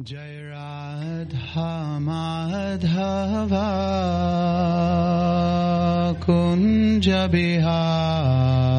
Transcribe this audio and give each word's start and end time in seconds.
Jai 0.00 0.40
Radha 0.50 1.66
Madhava 2.06 3.66
Kunj 6.24 7.08
Bihari 7.32 8.75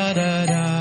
da 0.00 0.14
da 0.14 0.46
da. 0.46 0.79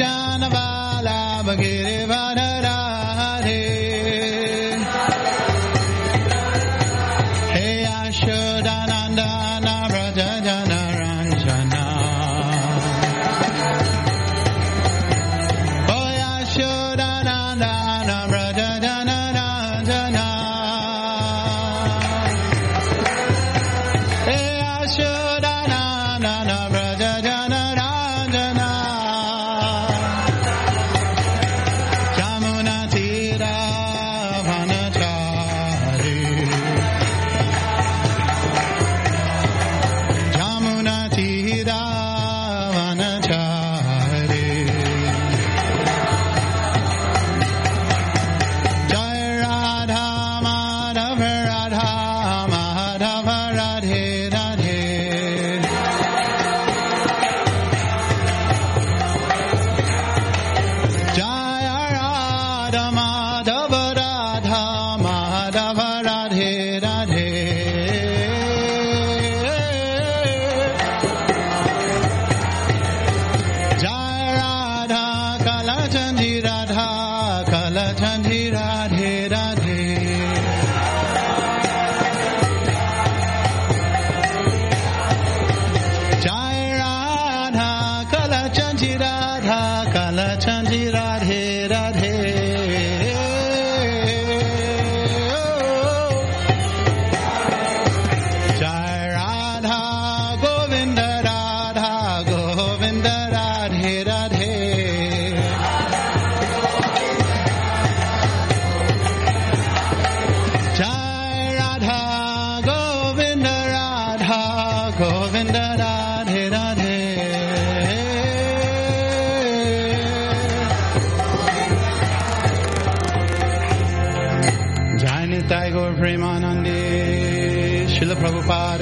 Janavala 0.00 1.44
Bagiriva 1.44 2.39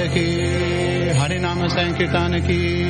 Prabhupada 0.09 0.13
ki, 0.13 1.13
Harinama 1.13 1.69
Sankirtana 1.69 2.45
ki. 2.45 2.89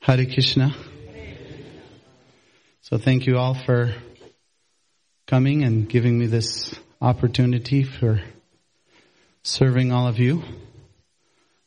Hare 0.00 0.26
Krishna. 0.26 0.74
So 2.82 2.98
thank 2.98 3.26
you 3.26 3.38
all 3.38 3.54
for 3.54 3.94
coming 5.26 5.62
and 5.64 5.88
giving 5.88 6.18
me 6.18 6.26
this 6.26 6.74
opportunity 7.00 7.84
for 7.84 8.20
serving 9.42 9.92
all 9.92 10.06
of 10.06 10.18
you. 10.18 10.42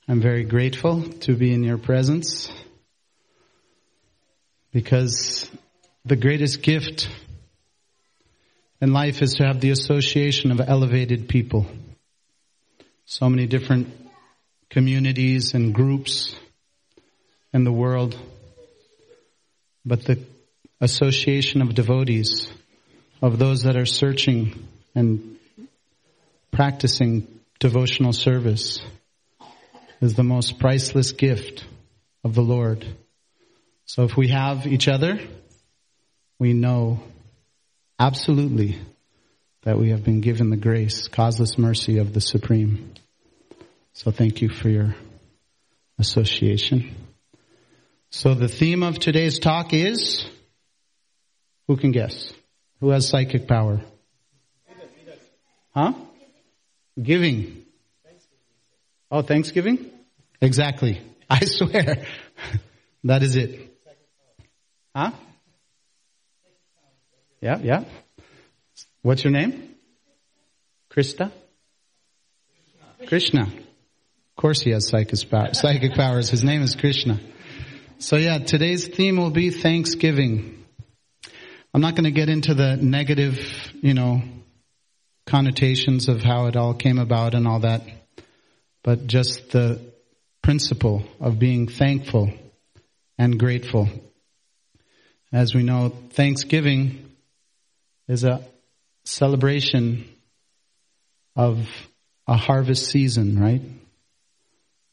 I'm 0.07 0.21
very 0.21 0.43
grateful 0.43 1.01
to 1.21 1.35
be 1.35 1.51
in 1.51 1.63
your 1.63 1.79
presence 1.79 2.51
because 4.71 5.49
the 6.05 6.15
greatest 6.15 6.61
gift 6.61 7.09
in 8.79 8.93
life 8.93 9.23
is 9.23 9.33
to 9.35 9.47
have 9.47 9.61
the 9.61 9.71
association 9.71 10.51
of 10.51 10.61
elevated 10.61 11.27
people. 11.27 11.65
So 13.05 13.27
many 13.31 13.47
different 13.47 13.87
communities 14.69 15.55
and 15.55 15.73
groups 15.73 16.35
in 17.51 17.63
the 17.63 17.71
world, 17.71 18.15
but 19.83 20.03
the 20.03 20.19
association 20.81 21.63
of 21.63 21.73
devotees, 21.73 22.47
of 23.23 23.39
those 23.39 23.63
that 23.63 23.75
are 23.75 23.87
searching 23.87 24.67
and 24.93 25.37
practicing 26.51 27.27
devotional 27.59 28.13
service 28.13 28.81
is 30.01 30.15
the 30.15 30.23
most 30.23 30.59
priceless 30.59 31.11
gift 31.11 31.65
of 32.23 32.35
the 32.35 32.41
Lord. 32.41 32.85
So 33.85 34.03
if 34.03 34.17
we 34.17 34.29
have 34.29 34.65
each 34.67 34.87
other, 34.87 35.19
we 36.39 36.53
know 36.53 37.01
absolutely 37.99 38.77
that 39.63 39.77
we 39.77 39.89
have 39.89 40.03
been 40.03 40.21
given 40.21 40.49
the 40.49 40.57
grace, 40.57 41.07
causeless 41.07 41.57
mercy 41.57 41.97
of 41.97 42.13
the 42.13 42.21
Supreme. 42.21 42.93
So 43.93 44.11
thank 44.11 44.41
you 44.41 44.49
for 44.49 44.69
your 44.69 44.95
association. 45.97 46.95
So 48.09 48.33
the 48.33 48.47
theme 48.47 48.83
of 48.83 48.99
today's 48.99 49.39
talk 49.39 49.73
is, 49.73 50.25
who 51.67 51.77
can 51.77 51.91
guess? 51.91 52.31
Who 52.79 52.89
has 52.89 53.07
psychic 53.07 53.47
power? 53.47 53.81
Huh? 55.73 55.93
Giving. 57.01 57.64
Oh, 59.15 59.21
Thanksgiving? 59.21 59.91
Exactly. 60.41 61.01
I 61.29 61.45
swear. 61.45 62.05
that 63.05 63.23
is 63.23 63.37
it. 63.37 63.73
Huh? 64.93 65.11
Yeah, 67.39 67.57
yeah. 67.59 67.85
What's 69.03 69.23
your 69.23 69.31
name? 69.31 69.73
Krista? 70.91 71.31
Krishna. 73.07 73.43
Of 73.43 74.35
course 74.35 74.59
he 74.59 74.71
has 74.71 74.89
psychic 74.89 75.93
powers. 75.93 76.29
His 76.29 76.43
name 76.43 76.61
is 76.61 76.75
Krishna. 76.75 77.21
So 77.99 78.17
yeah, 78.17 78.39
today's 78.39 78.85
theme 78.85 79.15
will 79.15 79.31
be 79.31 79.49
Thanksgiving. 79.49 80.65
I'm 81.73 81.79
not 81.79 81.95
going 81.95 82.03
to 82.03 82.11
get 82.11 82.27
into 82.27 82.53
the 82.53 82.75
negative, 82.75 83.39
you 83.81 83.93
know, 83.93 84.21
connotations 85.25 86.09
of 86.09 86.21
how 86.21 86.47
it 86.47 86.57
all 86.57 86.73
came 86.73 86.99
about 86.99 87.33
and 87.33 87.47
all 87.47 87.61
that, 87.61 87.81
but 88.85 89.07
just 89.07 89.49
the 89.49 89.81
principle 90.43 91.03
of 91.19 91.39
being 91.39 91.67
thankful 91.67 92.31
and 93.17 93.39
grateful. 93.39 93.89
As 95.33 95.55
we 95.55 95.63
know, 95.63 95.89
Thanksgiving 96.11 97.09
is 98.07 98.23
a 98.23 98.45
celebration 99.03 100.07
of 101.35 101.67
a 102.27 102.37
harvest 102.37 102.85
season, 102.85 103.39
right? 103.39 103.63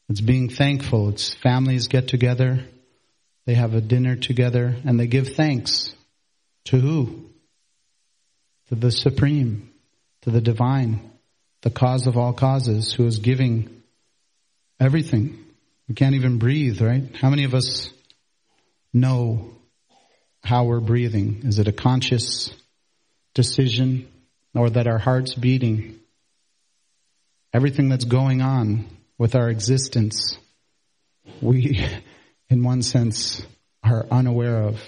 It's 0.09 0.21
being 0.21 0.49
thankful. 0.49 1.09
It's 1.09 1.35
families 1.35 1.87
get 1.87 2.07
together. 2.07 2.65
They 3.45 3.53
have 3.53 3.75
a 3.75 3.81
dinner 3.81 4.15
together 4.15 4.75
and 4.85 4.99
they 4.99 5.05
give 5.05 5.35
thanks 5.35 5.93
to 6.65 6.79
who? 6.79 7.29
To 8.69 8.75
the 8.75 8.91
Supreme, 8.91 9.71
to 10.23 10.31
the 10.31 10.41
Divine, 10.41 11.11
the 11.61 11.69
cause 11.69 12.07
of 12.07 12.17
all 12.17 12.33
causes, 12.33 12.91
who 12.91 13.05
is 13.05 13.19
giving 13.19 13.72
everything. 14.83 15.39
We 15.87 15.95
can't 15.95 16.15
even 16.15 16.39
breathe, 16.39 16.81
right? 16.81 17.03
How 17.15 17.29
many 17.29 17.45
of 17.45 17.53
us 17.53 17.91
know 18.93 19.55
how 20.43 20.65
we're 20.65 20.81
breathing? 20.81 21.43
Is 21.45 21.57
it 21.59 21.67
a 21.67 21.71
conscious 21.71 22.53
decision 23.33 24.09
or 24.53 24.69
that 24.69 24.87
our 24.87 24.97
heart's 24.97 25.35
beating? 25.35 25.99
Everything 27.53 27.87
that's 27.87 28.05
going 28.05 28.41
on 28.41 28.85
with 29.17 29.35
our 29.35 29.49
existence, 29.49 30.37
we, 31.41 31.79
in 32.49 32.63
one 32.63 32.81
sense, 32.81 33.41
are 33.83 34.05
unaware 34.11 34.63
of. 34.63 34.81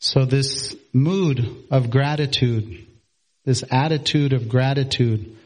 So 0.00 0.24
this 0.24 0.74
mood 0.92 1.66
of 1.70 1.90
gratitude, 1.90 2.86
this 3.44 3.62
attitude 3.70 4.32
of 4.32 4.48
gratitude 4.48 5.36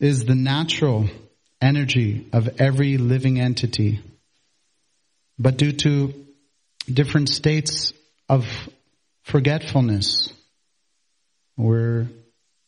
is 0.00 0.24
the 0.24 0.34
natural 0.34 1.08
energy 1.60 2.28
of 2.32 2.60
every 2.60 2.96
living 2.96 3.40
entity. 3.40 4.00
But 5.38 5.56
due 5.56 5.72
to 5.72 6.26
different 6.92 7.28
states 7.28 7.92
of 8.28 8.46
forgetfulness, 9.22 10.32
we're 11.56 12.08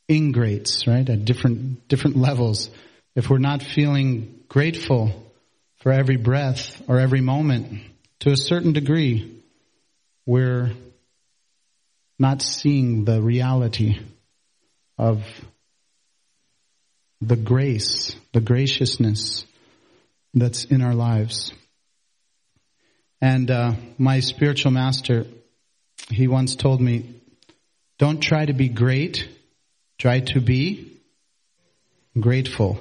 ingrates, 0.09 0.87
right? 0.87 1.09
At 1.09 1.25
different, 1.25 1.89
different 1.89 2.17
levels. 2.17 2.71
If 3.15 3.31
we're 3.31 3.39
not 3.39 3.63
feeling 3.63 4.41
grateful 4.49 5.33
for 5.79 5.93
every 5.93 6.17
breath 6.17 6.83
or 6.89 7.01
every 7.01 7.21
moment, 7.21 7.81
to 8.21 8.31
a 8.31 8.37
certain 8.37 8.73
degree, 8.73 9.43
we're 10.25 10.73
not 12.19 12.43
seeing 12.43 13.05
the 13.05 13.21
reality 13.21 13.99
of 14.99 15.23
the 17.21 17.37
grace, 17.37 18.15
the 18.33 18.41
graciousness 18.41 19.45
that's 20.35 20.65
in 20.65 20.83
our 20.83 20.95
lives. 20.95 21.53
And 23.21 23.51
uh, 23.51 23.73
my 23.99 24.21
spiritual 24.21 24.73
master, 24.73 25.27
he 26.11 26.29
once 26.29 26.57
told 26.57 26.81
me, 26.81 27.21
don't 27.99 28.21
try 28.21 28.45
to 28.45 28.53
be 28.53 28.69
great, 28.69 29.27
try 29.99 30.21
to 30.21 30.41
be 30.41 31.01
grateful. 32.19 32.79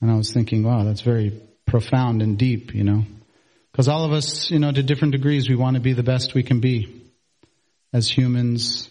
And 0.00 0.10
I 0.10 0.16
was 0.16 0.32
thinking, 0.32 0.62
wow, 0.62 0.84
that's 0.84 1.00
very 1.00 1.40
profound 1.66 2.20
and 2.22 2.36
deep, 2.36 2.74
you 2.74 2.84
know. 2.84 3.04
Because 3.70 3.88
all 3.88 4.04
of 4.04 4.12
us, 4.12 4.50
you 4.50 4.58
know, 4.58 4.70
to 4.70 4.82
different 4.82 5.12
degrees, 5.12 5.48
we 5.48 5.56
want 5.56 5.76
to 5.76 5.80
be 5.80 5.94
the 5.94 6.02
best 6.02 6.34
we 6.34 6.42
can 6.42 6.60
be 6.60 7.02
as 7.92 8.10
humans, 8.10 8.90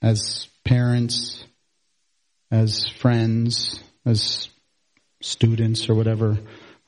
as 0.00 0.48
parents, 0.64 1.42
as 2.50 2.88
friends, 2.88 3.80
as 4.04 4.48
students 5.20 5.88
or 5.88 5.94
whatever 5.94 6.38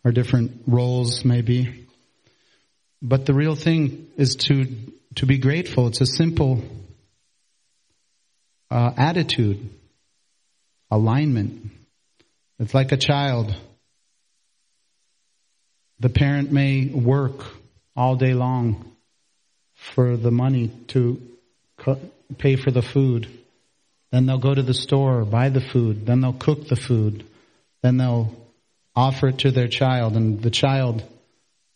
our 0.04 0.12
different 0.12 0.62
roles 0.66 1.24
may 1.24 1.40
be. 1.42 1.86
But 3.02 3.26
the 3.26 3.34
real 3.34 3.54
thing 3.54 4.08
is 4.16 4.36
to, 4.46 4.66
to 5.16 5.26
be 5.26 5.38
grateful. 5.38 5.88
It's 5.88 6.00
a 6.00 6.06
simple 6.06 6.62
uh, 8.70 8.92
attitude, 8.96 9.70
alignment. 10.90 11.70
It's 12.58 12.74
like 12.74 12.92
a 12.92 12.96
child. 12.96 13.54
The 16.00 16.08
parent 16.08 16.52
may 16.52 16.86
work 16.86 17.44
all 17.96 18.16
day 18.16 18.34
long 18.34 18.92
for 19.74 20.16
the 20.16 20.30
money 20.30 20.68
to 20.88 21.20
pay 22.36 22.56
for 22.56 22.70
the 22.70 22.82
food. 22.82 23.28
Then 24.10 24.26
they'll 24.26 24.38
go 24.38 24.54
to 24.54 24.62
the 24.62 24.74
store, 24.74 25.24
buy 25.24 25.50
the 25.50 25.60
food. 25.60 26.06
Then 26.06 26.20
they'll 26.20 26.32
cook 26.32 26.68
the 26.68 26.76
food. 26.76 27.24
Then 27.82 27.98
they'll 27.98 28.34
offer 28.96 29.28
it 29.28 29.38
to 29.38 29.50
their 29.50 29.68
child. 29.68 30.16
And 30.16 30.40
the 30.40 30.50
child, 30.50 31.02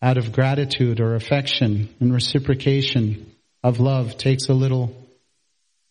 out 0.00 0.16
of 0.16 0.32
gratitude 0.32 1.00
or 1.00 1.14
affection 1.14 1.88
and 2.00 2.12
reciprocation 2.12 3.30
of 3.62 3.80
love, 3.80 4.16
takes 4.16 4.48
a 4.48 4.54
little 4.54 4.96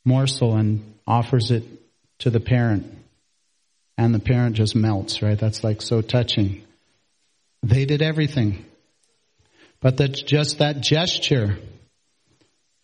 morsel 0.03 0.55
and 0.55 0.95
offers 1.05 1.51
it 1.51 1.63
to 2.19 2.29
the 2.29 2.39
parent. 2.39 2.85
And 3.97 4.15
the 4.15 4.19
parent 4.19 4.55
just 4.55 4.75
melts, 4.75 5.21
right? 5.21 5.37
That's 5.37 5.63
like 5.63 5.81
so 5.81 6.01
touching. 6.01 6.63
They 7.61 7.85
did 7.85 8.01
everything. 8.01 8.65
But 9.79 9.97
that's 9.97 10.21
just 10.21 10.59
that 10.59 10.81
gesture 10.81 11.57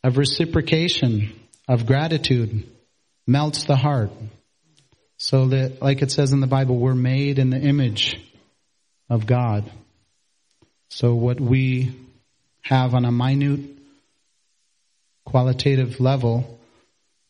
of 0.04 0.18
reciprocation, 0.18 1.34
of 1.68 1.86
gratitude, 1.86 2.68
melts 3.28 3.66
the 3.66 3.76
heart. 3.76 4.12
So 5.18 5.48
that, 5.48 5.82
like 5.82 6.02
it 6.02 6.12
says 6.12 6.32
in 6.32 6.40
the 6.40 6.48
Bible, 6.48 6.78
we're 6.78 6.96
made 6.96 7.38
in 7.38 7.50
the 7.50 7.60
image 7.60 8.20
of 9.10 9.26
God. 9.26 9.70
So 10.90 11.14
what 11.14 11.40
we 11.40 11.96
have 12.62 12.96
on 12.96 13.06
a 13.06 13.12
minute 13.12 13.78
qualitative 15.26 16.00
level, 16.00 16.60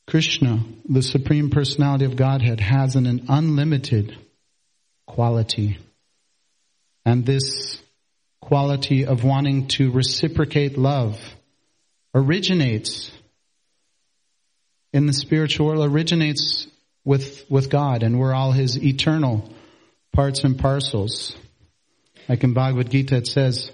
Krishna, 0.05 0.63
the 0.87 1.01
Supreme 1.01 1.49
Personality 1.49 2.05
of 2.05 2.15
Godhead, 2.15 2.59
has 2.59 2.95
an 2.95 3.25
unlimited 3.27 4.15
quality. 5.07 5.79
And 7.05 7.25
this 7.25 7.81
quality 8.41 9.05
of 9.05 9.23
wanting 9.23 9.67
to 9.67 9.91
reciprocate 9.91 10.77
love 10.77 11.19
originates 12.13 13.11
in 14.97 15.05
the 15.05 15.13
spiritual 15.13 15.67
world, 15.67 15.87
originates 15.87 16.65
with, 17.05 17.45
with 17.51 17.69
God, 17.69 18.01
and 18.01 18.19
we're 18.19 18.33
all 18.33 18.51
His 18.51 18.83
eternal 18.83 19.47
parts 20.11 20.43
and 20.43 20.57
parcels. 20.57 21.37
Like 22.27 22.43
in 22.43 22.53
Bhagavad 22.53 22.89
Gita 22.89 23.17
it 23.17 23.27
says, 23.27 23.69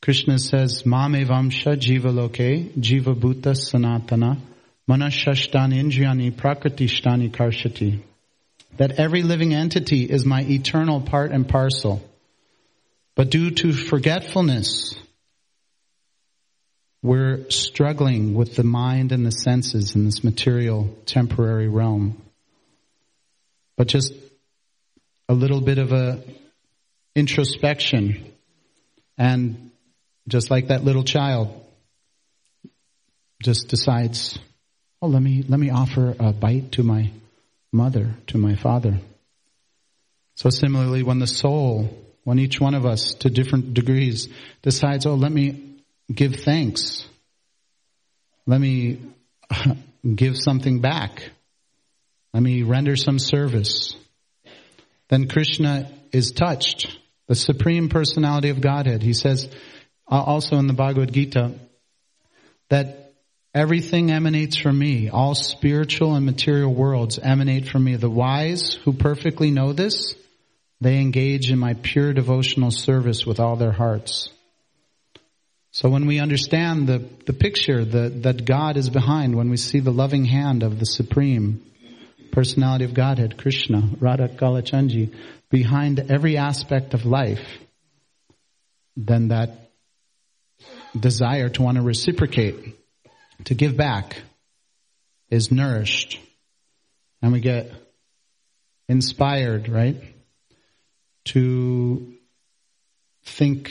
Krishna 0.00 0.38
says, 0.38 0.86
Mame 0.86 1.26
Vamsha 1.26 1.76
Jiva 1.76 2.14
Loke, 2.14 2.72
Jiva 2.78 3.16
Bhuta 3.16 3.56
Sanatana, 3.56 4.38
Manashashtani 4.88 5.82
Indriyani 5.82 6.30
Prakritishtani 6.30 7.32
Karshati. 7.32 8.00
That 8.76 8.92
every 8.92 9.24
living 9.24 9.52
entity 9.52 10.04
is 10.04 10.24
my 10.24 10.42
eternal 10.42 11.00
part 11.00 11.32
and 11.32 11.48
parcel. 11.48 12.00
But 13.16 13.30
due 13.30 13.50
to 13.50 13.72
forgetfulness, 13.72 14.94
we're 17.02 17.48
struggling 17.50 18.34
with 18.34 18.56
the 18.56 18.64
mind 18.64 19.12
and 19.12 19.24
the 19.24 19.32
senses 19.32 19.94
in 19.94 20.04
this 20.04 20.22
material 20.22 20.94
temporary 21.06 21.68
realm. 21.68 22.20
But 23.76 23.88
just 23.88 24.12
a 25.28 25.34
little 25.34 25.60
bit 25.60 25.78
of 25.78 25.92
a 25.92 26.22
introspection 27.14 28.32
and 29.16 29.70
just 30.28 30.50
like 30.50 30.68
that 30.68 30.84
little 30.84 31.04
child 31.04 31.48
just 33.42 33.68
decides, 33.68 34.38
oh, 35.00 35.08
let 35.08 35.22
me, 35.22 35.42
let 35.48 35.58
me 35.58 35.70
offer 35.70 36.14
a 36.18 36.32
bite 36.32 36.72
to 36.72 36.82
my 36.82 37.10
mother, 37.72 38.14
to 38.26 38.38
my 38.38 38.54
father. 38.54 39.00
So 40.34 40.50
similarly, 40.50 41.02
when 41.02 41.18
the 41.18 41.26
soul, 41.26 41.88
when 42.24 42.38
each 42.38 42.60
one 42.60 42.74
of 42.74 42.84
us 42.84 43.14
to 43.20 43.30
different 43.30 43.72
degrees 43.72 44.28
decides, 44.62 45.06
oh, 45.06 45.14
let 45.14 45.32
me 45.32 45.69
give 46.12 46.36
thanks. 46.36 47.06
Let 48.46 48.60
me 48.60 49.00
give 50.14 50.36
something 50.36 50.80
back. 50.80 51.30
Let 52.32 52.42
me 52.42 52.62
render 52.62 52.96
some 52.96 53.18
service. 53.18 53.94
Then 55.08 55.28
Krishna 55.28 55.90
is 56.12 56.32
touched. 56.32 56.96
The 57.26 57.34
Supreme 57.34 57.88
Personality 57.88 58.48
of 58.50 58.60
Godhead. 58.60 59.02
He 59.02 59.12
says 59.12 59.48
uh, 60.10 60.20
also 60.20 60.56
in 60.56 60.66
the 60.66 60.72
Bhagavad 60.72 61.12
Gita 61.12 61.52
that 62.68 63.12
everything 63.54 64.10
emanates 64.10 64.56
from 64.56 64.78
me. 64.78 65.10
All 65.10 65.34
spiritual 65.34 66.14
and 66.14 66.26
material 66.26 66.74
worlds 66.74 67.18
emanate 67.18 67.68
from 67.68 67.84
me. 67.84 67.96
The 67.96 68.10
wise 68.10 68.74
who 68.84 68.92
perfectly 68.92 69.50
know 69.50 69.72
this, 69.72 70.14
they 70.80 70.98
engage 70.98 71.50
in 71.50 71.58
my 71.58 71.74
pure 71.74 72.12
devotional 72.12 72.70
service 72.70 73.26
with 73.26 73.38
all 73.38 73.56
their 73.56 73.72
hearts. 73.72 74.30
So 75.72 75.88
when 75.88 76.06
we 76.06 76.18
understand 76.18 76.88
the, 76.88 76.98
the 77.26 77.32
picture 77.32 77.84
that, 77.84 78.24
that 78.24 78.44
God 78.44 78.76
is 78.76 78.90
behind, 78.90 79.36
when 79.36 79.50
we 79.50 79.56
see 79.56 79.78
the 79.78 79.92
loving 79.92 80.24
hand 80.24 80.62
of 80.62 80.80
the 80.80 80.86
Supreme 80.86 81.62
Personality 82.32 82.84
of 82.84 82.94
Godhead, 82.94 83.38
Krishna, 83.38 83.82
Radha 84.00 84.28
Kalachandji, 84.28 85.14
behind 85.48 85.98
every 86.10 86.36
aspect 86.36 86.94
of 86.94 87.06
life, 87.06 87.58
then 88.96 89.28
that 89.28 89.70
desire 90.98 91.48
to 91.48 91.62
want 91.62 91.76
to 91.76 91.82
reciprocate, 91.82 92.76
to 93.44 93.54
give 93.54 93.76
back, 93.76 94.20
is 95.30 95.52
nourished. 95.52 96.18
And 97.22 97.32
we 97.32 97.40
get 97.40 97.72
inspired, 98.88 99.68
right? 99.68 100.02
To 101.26 102.14
think 103.24 103.70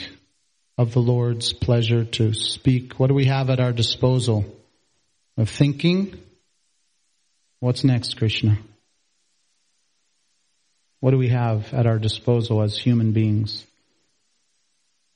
of 0.80 0.94
the 0.94 0.98
Lord's 0.98 1.52
pleasure 1.52 2.06
to 2.06 2.32
speak. 2.32 2.98
What 2.98 3.08
do 3.08 3.14
we 3.14 3.26
have 3.26 3.50
at 3.50 3.60
our 3.60 3.70
disposal? 3.70 4.46
Of 5.36 5.50
thinking. 5.50 6.18
What's 7.58 7.84
next, 7.84 8.16
Krishna? 8.16 8.56
What 11.00 11.10
do 11.10 11.18
we 11.18 11.28
have 11.28 11.74
at 11.74 11.86
our 11.86 11.98
disposal 11.98 12.62
as 12.62 12.78
human 12.78 13.12
beings? 13.12 13.66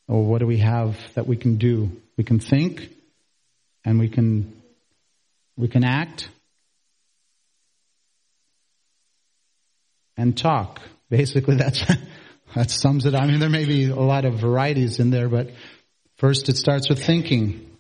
Or 0.07 0.23
what 0.27 0.41
do 0.41 0.47
we 0.47 0.59
have 0.59 0.99
that 1.15 1.27
we 1.27 1.39
can 1.39 1.57
do? 1.57 1.91
We 2.19 2.25
can 2.25 2.41
think 2.41 2.91
and 3.87 3.99
we 3.99 4.11
can, 4.11 4.53
we 5.57 5.69
can 5.69 5.83
act 5.83 6.29
and 10.19 10.37
talk. 10.37 10.83
Basically 11.09 11.57
that's, 11.57 11.91
that 12.55 12.71
sums 12.71 13.07
it. 13.07 13.15
Up. 13.15 13.23
I 13.23 13.27
mean, 13.27 13.41
there 13.41 13.51
may 13.51 13.65
be 13.65 13.89
a 13.89 13.95
lot 13.95 14.25
of 14.25 14.35
varieties 14.35 15.01
in 15.01 15.11
there, 15.11 15.29
but 15.29 15.51
first 16.17 16.49
it 16.49 16.57
starts 16.57 16.89
with 16.89 17.05
thinking, 17.05 17.71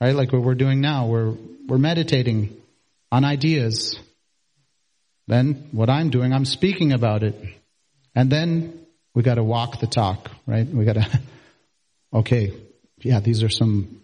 right? 0.00 0.14
Like 0.14 0.32
what 0.32 0.42
we're 0.42 0.54
doing 0.54 0.80
now. 0.80 1.06
We're, 1.06 1.34
we're 1.66 1.78
meditating 1.78 2.56
on 3.12 3.24
ideas. 3.24 3.98
Then 5.26 5.68
what 5.72 5.90
I'm 5.90 6.10
doing, 6.10 6.32
I'm 6.32 6.44
speaking 6.44 6.92
about 6.92 7.22
it. 7.22 7.34
And 8.14 8.30
then 8.30 8.86
we 9.14 9.22
gotta 9.22 9.44
walk 9.44 9.80
the 9.80 9.86
talk, 9.86 10.30
right? 10.46 10.66
We 10.66 10.84
gotta, 10.84 11.06
okay, 12.12 12.52
yeah, 12.98 13.20
these 13.20 13.42
are 13.42 13.48
some 13.48 14.02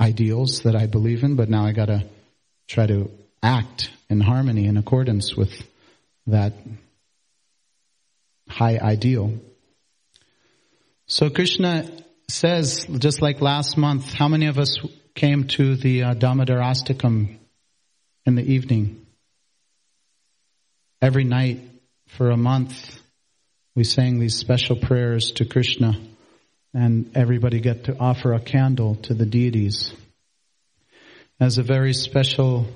ideals 0.00 0.62
that 0.62 0.76
I 0.76 0.86
believe 0.86 1.24
in, 1.24 1.36
but 1.36 1.48
now 1.48 1.64
I 1.64 1.72
gotta 1.72 2.04
try 2.66 2.86
to 2.86 3.10
act 3.42 3.90
in 4.10 4.20
harmony 4.20 4.66
in 4.66 4.76
accordance 4.76 5.36
with 5.36 5.52
that 6.26 6.52
high 8.48 8.78
ideal. 8.78 9.32
So 11.06 11.30
Krishna 11.30 11.90
says, 12.28 12.86
just 12.98 13.22
like 13.22 13.40
last 13.40 13.76
month, 13.76 14.12
how 14.12 14.28
many 14.28 14.46
of 14.46 14.58
us 14.58 14.76
came 15.14 15.44
to 15.48 15.76
the 15.76 16.02
uh, 16.04 16.14
in 18.26 18.34
the 18.34 18.42
evening? 18.42 19.06
Every 21.00 21.24
night 21.24 21.60
for 22.08 22.30
a 22.30 22.36
month, 22.36 23.00
we 23.74 23.84
sang 23.84 24.18
these 24.18 24.36
special 24.36 24.76
prayers 24.76 25.32
to 25.32 25.44
Krishna, 25.44 25.94
and 26.74 27.16
everybody 27.16 27.60
got 27.60 27.84
to 27.84 27.96
offer 27.98 28.34
a 28.34 28.40
candle 28.40 28.96
to 28.96 29.14
the 29.14 29.26
deities. 29.26 29.92
As 31.40 31.58
a 31.58 31.62
very 31.62 31.94
special 31.94 32.66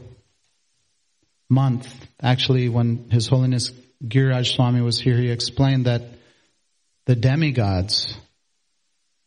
month, 1.50 1.93
actually, 2.23 2.69
when 2.69 3.11
His 3.11 3.26
Holiness 3.26 3.73
Giriraj 4.06 4.54
Swami 4.54 4.80
was 4.80 5.00
here, 5.00 5.16
he 5.16 5.30
explained 5.30 5.87
that 5.87 6.02
the 7.06 7.14
demigods, 7.14 8.16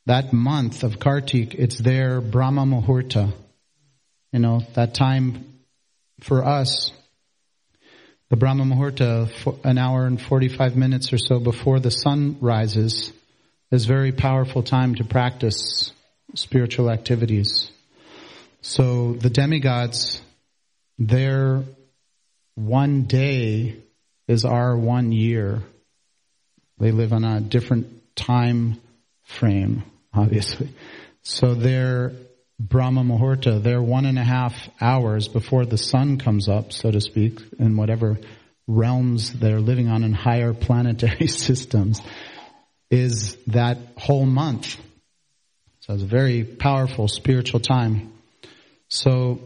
that 0.05 0.33
month 0.33 0.83
of 0.83 0.99
Kartik, 0.99 1.55
it's 1.55 1.77
their 1.77 2.19
Brahma 2.19 2.65
Muhurta. 2.65 3.33
You 4.31 4.39
know, 4.39 4.61
that 4.73 4.93
time 4.93 5.61
for 6.19 6.45
us, 6.45 6.91
the 8.29 8.35
Brahma 8.35 8.65
Muhurta, 8.65 9.63
an 9.63 9.77
hour 9.77 10.05
and 10.05 10.21
45 10.21 10.75
minutes 10.75 11.13
or 11.13 11.17
so 11.17 11.39
before 11.39 11.79
the 11.79 11.91
sun 11.91 12.37
rises, 12.41 13.13
is 13.71 13.85
very 13.85 14.11
powerful 14.11 14.61
time 14.61 14.95
to 14.95 15.03
practice 15.03 15.93
spiritual 16.33 16.89
activities. 16.89 17.69
So 18.61 19.13
the 19.13 19.29
demigods, 19.29 20.21
their 20.97 21.63
one 22.55 23.03
day 23.03 23.77
is 24.27 24.45
our 24.45 24.75
one 24.77 25.11
year. 25.11 25.61
They 26.79 26.91
live 26.91 27.13
on 27.13 27.23
a 27.23 27.39
different 27.39 28.15
time 28.15 28.81
frame, 29.23 29.83
obviously. 30.13 30.69
So 31.23 31.53
their 31.53 32.11
Brahma 32.59 33.03
Muhurta, 33.03 33.61
their 33.61 33.81
one 33.81 34.05
and 34.05 34.17
a 34.17 34.23
half 34.23 34.69
hours 34.79 35.27
before 35.27 35.65
the 35.65 35.77
sun 35.77 36.17
comes 36.17 36.47
up, 36.47 36.71
so 36.71 36.91
to 36.91 37.01
speak, 37.01 37.39
in 37.59 37.75
whatever 37.75 38.17
realms 38.67 39.33
they're 39.33 39.59
living 39.59 39.89
on 39.89 40.03
in 40.03 40.13
higher 40.13 40.53
planetary 40.53 41.27
systems, 41.47 42.01
is 42.89 43.35
that 43.47 43.77
whole 43.97 44.25
month. 44.25 44.77
So 45.81 45.93
it's 45.93 46.03
a 46.03 46.07
very 46.07 46.43
powerful 46.43 47.07
spiritual 47.07 47.59
time. 47.59 48.13
So 48.87 49.39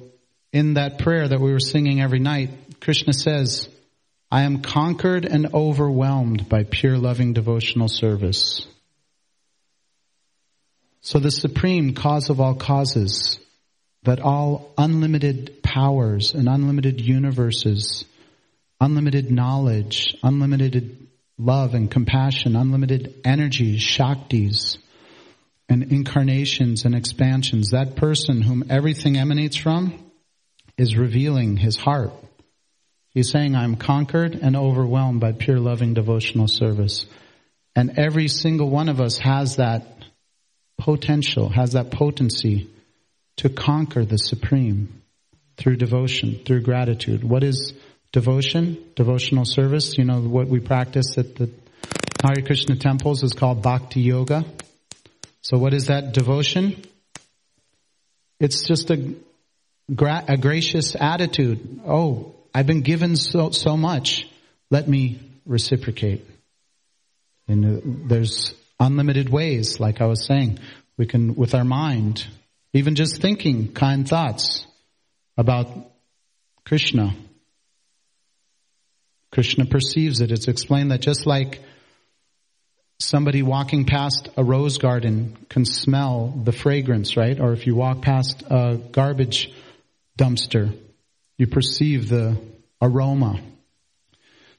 in 0.54 0.76
that 0.76 1.00
prayer 1.00 1.28
that 1.28 1.40
we 1.40 1.52
were 1.52 1.60
singing 1.60 2.02
every 2.02 2.20
night, 2.20 2.80
Krishna 2.80 3.14
says, 3.14 3.68
I 4.32 4.44
am 4.44 4.62
conquered 4.62 5.26
and 5.26 5.54
overwhelmed 5.54 6.48
by 6.48 6.64
pure 6.64 6.98
loving 6.98 7.34
devotional 7.34 7.88
service. 7.88 8.68
So 11.02 11.20
the 11.20 11.32
supreme 11.32 11.94
cause 11.94 12.30
of 12.30 12.40
all 12.40 12.56
causes, 12.56 13.40
that 14.04 14.20
all 14.20 14.74
unlimited 14.78 15.64
powers 15.64 16.34
and 16.34 16.48
unlimited 16.48 17.02
universes 17.02 18.06
unlimited 18.82 19.30
knowledge, 19.30 20.16
unlimited 20.24 21.08
love 21.38 21.74
and 21.74 21.90
compassion, 21.92 22.56
unlimited 22.56 23.14
energies, 23.26 23.82
shaktis, 23.82 24.78
and 25.68 25.84
incarnations 25.92 26.86
and 26.86 26.96
expansions. 26.96 27.72
That 27.72 27.96
person 27.96 28.42
whom 28.42 28.64
everything 28.70 29.18
emanates 29.18 29.56
from 29.56 29.94
is 30.78 30.96
revealing 30.96 31.58
his 31.58 31.76
heart. 31.76 32.14
He's 33.14 33.32
saying, 33.32 33.56
I'm 33.56 33.76
conquered 33.76 34.36
and 34.36 34.56
overwhelmed 34.56 35.20
by 35.20 35.32
pure 35.32 35.60
loving 35.60 35.94
devotional 35.94 36.48
service. 36.48 37.06
And 37.76 37.98
every 37.98 38.28
single 38.28 38.70
one 38.70 38.90
of 38.90 39.02
us 39.02 39.18
has 39.18 39.56
that 39.56 39.86
potential, 40.78 41.50
has 41.50 41.74
that 41.74 41.92
potency 41.92 42.70
to 43.38 43.50
conquer 43.50 44.06
the 44.06 44.18
supreme 44.18 45.02
through 45.58 45.78
devotion, 45.78 46.40
through 46.46 46.62
gratitude. 46.62 47.24
What 47.24 47.44
is 47.44 47.74
devotion? 48.12 48.78
Devotional 48.96 49.46
service. 49.46 49.98
You 49.98 50.06
know, 50.06 50.20
what 50.22 50.48
we 50.48 50.60
practice 50.60 51.18
at 51.18 51.36
the 51.36 51.50
Hare 52.24 52.44
Krishna 52.46 52.76
temples 52.76 53.24
is 53.24 53.34
called 53.34 53.62
bhakti 53.62 54.02
yoga. 54.02 54.46
So 55.42 55.58
what 55.58 55.74
is 55.74 55.88
that 55.88 56.14
devotion? 56.14 56.84
It's 58.40 58.68
just 58.68 58.90
a, 58.92 59.16
gra- 59.94 60.26
a 60.28 60.38
gracious 60.38 60.96
attitude. 61.00 61.82
Oh, 61.86 62.36
I've 62.54 62.68
been 62.68 62.82
given 62.82 63.16
so, 63.16 63.52
so 63.52 63.78
much. 63.78 64.28
Let 64.70 64.88
me 64.88 65.20
reciprocate. 65.46 66.26
And 67.48 67.66
uh, 67.66 67.82
there's 68.08 68.54
unlimited 68.80 69.30
ways, 69.30 69.80
like 69.80 70.02
I 70.02 70.06
was 70.06 70.26
saying. 70.26 70.60
We 70.98 71.06
can, 71.06 71.36
with 71.36 71.56
our 71.56 71.64
mind, 71.64 72.26
even 72.74 72.96
just 72.96 73.22
thinking 73.22 73.74
kind 73.74 74.08
thoughts 74.08 74.66
about 75.38 75.70
Krishna. 76.66 77.16
Krishna 79.32 79.66
perceives 79.66 80.22
it. 80.22 80.32
It's 80.32 80.48
explained 80.48 80.92
that 80.92 81.02
just 81.02 81.26
like 81.26 81.62
somebody 83.00 83.42
walking 83.42 83.86
past 83.86 84.30
a 84.36 84.44
rose 84.44 84.78
garden 84.78 85.38
can 85.50 85.66
smell 85.66 86.34
the 86.44 86.52
fragrance, 86.52 87.16
right? 87.16 87.40
Or 87.40 87.54
if 87.54 87.66
you 87.66 87.76
walk 87.76 88.02
past 88.02 88.44
a 88.50 88.78
garbage 88.92 89.52
dumpster, 90.18 90.78
you 91.40 91.48
perceive 91.48 92.10
the 92.10 92.38
aroma. 92.82 93.40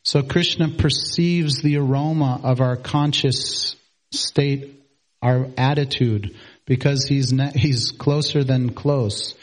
So 0.03 0.23
Krishna 0.23 0.71
perceives 0.71 1.61
the 1.61 1.77
aroma 1.77 2.41
of 2.43 2.63
our 2.63 2.77
conscious 2.77 3.77
state, 4.13 4.83
our 5.21 5.47
attitude, 5.59 6.35
because 6.65 7.05
he's 7.05 7.35
ne- 7.35 7.53
he's 7.55 7.91
closer 7.91 8.43
than 8.43 8.73
close. 8.73 9.35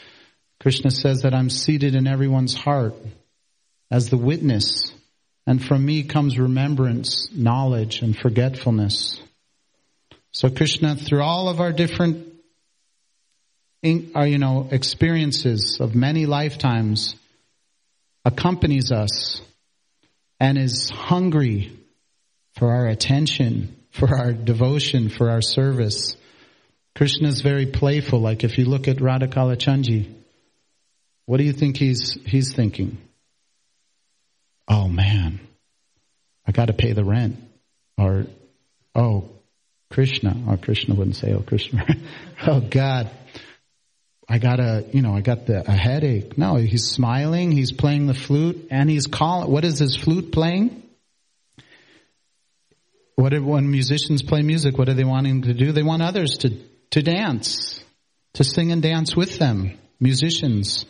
Krishna 0.58 0.90
says 0.90 1.22
that 1.22 1.32
I'm 1.32 1.48
seated 1.48 1.94
in 1.94 2.08
everyone's 2.08 2.54
heart 2.54 2.96
as 3.88 4.10
the 4.10 4.16
witness, 4.16 4.92
and 5.46 5.64
from 5.64 5.86
me 5.86 6.02
comes 6.02 6.40
remembrance, 6.40 7.28
knowledge, 7.32 8.02
and 8.02 8.18
forgetfulness. 8.18 9.20
So 10.32 10.50
Krishna, 10.50 10.96
through 10.96 11.22
all 11.22 11.48
of 11.48 11.60
our 11.60 11.72
different, 11.72 12.26
uh, 13.84 14.22
you 14.22 14.38
know, 14.38 14.68
experiences 14.72 15.78
of 15.80 15.94
many 15.94 16.26
lifetimes, 16.26 17.14
accompanies 18.28 18.92
us 18.92 19.40
and 20.38 20.58
is 20.58 20.90
hungry 20.90 21.72
for 22.56 22.70
our 22.70 22.86
attention, 22.86 23.74
for 23.90 24.14
our 24.14 24.32
devotion, 24.32 25.08
for 25.08 25.30
our 25.30 25.40
service. 25.40 26.14
Krishna 26.94 27.28
is 27.28 27.40
very 27.40 27.66
playful. 27.66 28.20
Like 28.20 28.44
if 28.44 28.58
you 28.58 28.66
look 28.66 28.86
at 28.86 28.98
Radhakalachandji, 28.98 30.14
what 31.24 31.38
do 31.38 31.44
you 31.44 31.54
think 31.54 31.78
he's, 31.78 32.18
he's 32.26 32.52
thinking? 32.54 32.98
Oh 34.68 34.88
man, 34.88 35.40
I 36.46 36.52
gotta 36.52 36.74
pay 36.74 36.92
the 36.92 37.04
rent. 37.04 37.36
Or, 37.96 38.26
oh, 38.94 39.30
Krishna. 39.90 40.36
Oh, 40.48 40.58
Krishna 40.58 40.94
wouldn't 40.94 41.16
say, 41.16 41.32
oh, 41.32 41.40
Krishna. 41.40 41.86
oh 42.46 42.60
God. 42.60 43.10
I 44.28 44.38
got 44.38 44.60
a, 44.60 44.84
you 44.92 45.00
know, 45.00 45.14
I 45.14 45.22
got 45.22 45.46
the, 45.46 45.66
a 45.66 45.74
headache. 45.74 46.36
No, 46.36 46.56
he's 46.56 46.86
smiling, 46.90 47.50
he's 47.50 47.72
playing 47.72 48.06
the 48.06 48.14
flute, 48.14 48.68
and 48.70 48.90
he's 48.90 49.06
calling, 49.06 49.50
what 49.50 49.64
is 49.64 49.78
his 49.78 49.96
flute 49.96 50.32
playing? 50.32 50.82
What 53.14 53.32
when 53.40 53.70
musicians 53.70 54.22
play 54.22 54.42
music, 54.42 54.78
what 54.78 54.88
are 54.88 54.94
they 54.94 55.04
wanting 55.04 55.42
to 55.42 55.54
do? 55.54 55.72
They 55.72 55.82
want 55.82 56.02
others 56.02 56.38
to 56.38 56.50
to 56.90 57.02
dance, 57.02 57.82
to 58.34 58.44
sing 58.44 58.70
and 58.72 58.82
dance 58.82 59.16
with 59.16 59.38
them. 59.38 59.78
Musicians 60.00 60.84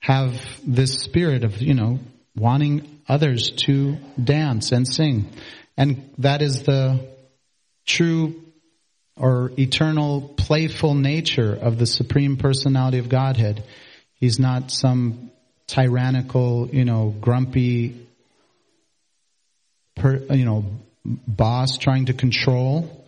have 0.00 0.40
this 0.66 0.94
spirit 0.94 1.44
of, 1.44 1.60
you 1.60 1.74
know, 1.74 1.98
wanting 2.34 3.00
others 3.08 3.50
to 3.50 3.96
dance 4.22 4.72
and 4.72 4.86
sing. 4.86 5.30
And 5.76 6.10
that 6.18 6.42
is 6.42 6.62
the 6.62 7.06
true 7.84 8.42
or 9.16 9.50
eternal 9.58 10.20
playful 10.36 10.94
nature 10.94 11.54
of 11.54 11.78
the 11.78 11.86
Supreme 11.86 12.36
Personality 12.36 12.98
of 12.98 13.08
Godhead. 13.08 13.64
He's 14.14 14.38
not 14.38 14.70
some 14.70 15.30
tyrannical, 15.66 16.68
you 16.70 16.84
know, 16.84 17.14
grumpy, 17.20 18.06
per, 19.94 20.16
you 20.30 20.44
know, 20.44 20.64
boss 21.04 21.78
trying 21.78 22.06
to 22.06 22.12
control. 22.12 23.04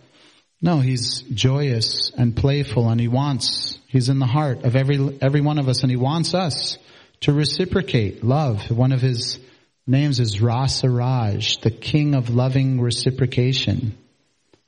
No, 0.60 0.80
he's 0.80 1.22
joyous 1.22 2.10
and 2.16 2.34
playful 2.34 2.88
and 2.88 3.00
he 3.00 3.08
wants, 3.08 3.78
he's 3.86 4.08
in 4.08 4.18
the 4.18 4.26
heart 4.26 4.64
of 4.64 4.74
every, 4.74 5.18
every 5.20 5.40
one 5.40 5.58
of 5.58 5.68
us 5.68 5.82
and 5.82 5.90
he 5.90 5.96
wants 5.96 6.34
us 6.34 6.78
to 7.20 7.32
reciprocate 7.32 8.24
love. 8.24 8.70
One 8.70 8.92
of 8.92 9.00
his 9.00 9.38
names 9.86 10.20
is 10.20 10.40
Rasa 10.40 10.90
Raj, 10.90 11.60
the 11.60 11.70
king 11.70 12.14
of 12.14 12.30
loving 12.30 12.80
reciprocation. 12.80 13.96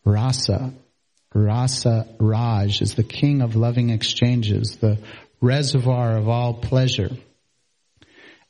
Rasa. 0.04 0.72
Rasa 1.34 2.08
Raj 2.18 2.82
is 2.82 2.94
the 2.94 3.04
king 3.04 3.40
of 3.40 3.54
loving 3.54 3.90
exchanges, 3.90 4.76
the 4.76 4.98
reservoir 5.40 6.16
of 6.16 6.28
all 6.28 6.54
pleasure. 6.54 7.10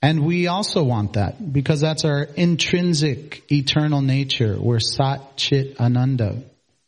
And 0.03 0.25
we 0.25 0.47
also 0.47 0.83
want 0.83 1.15
that 1.15 1.53
because 1.53 1.81
that's 1.81 2.07
our 2.07 2.23
intrinsic 2.23 3.51
eternal 3.53 4.01
nature. 4.01 4.57
We're 4.59 4.81
Sat 4.81 5.37
Chit 5.37 5.79
Ananda. 5.79 6.43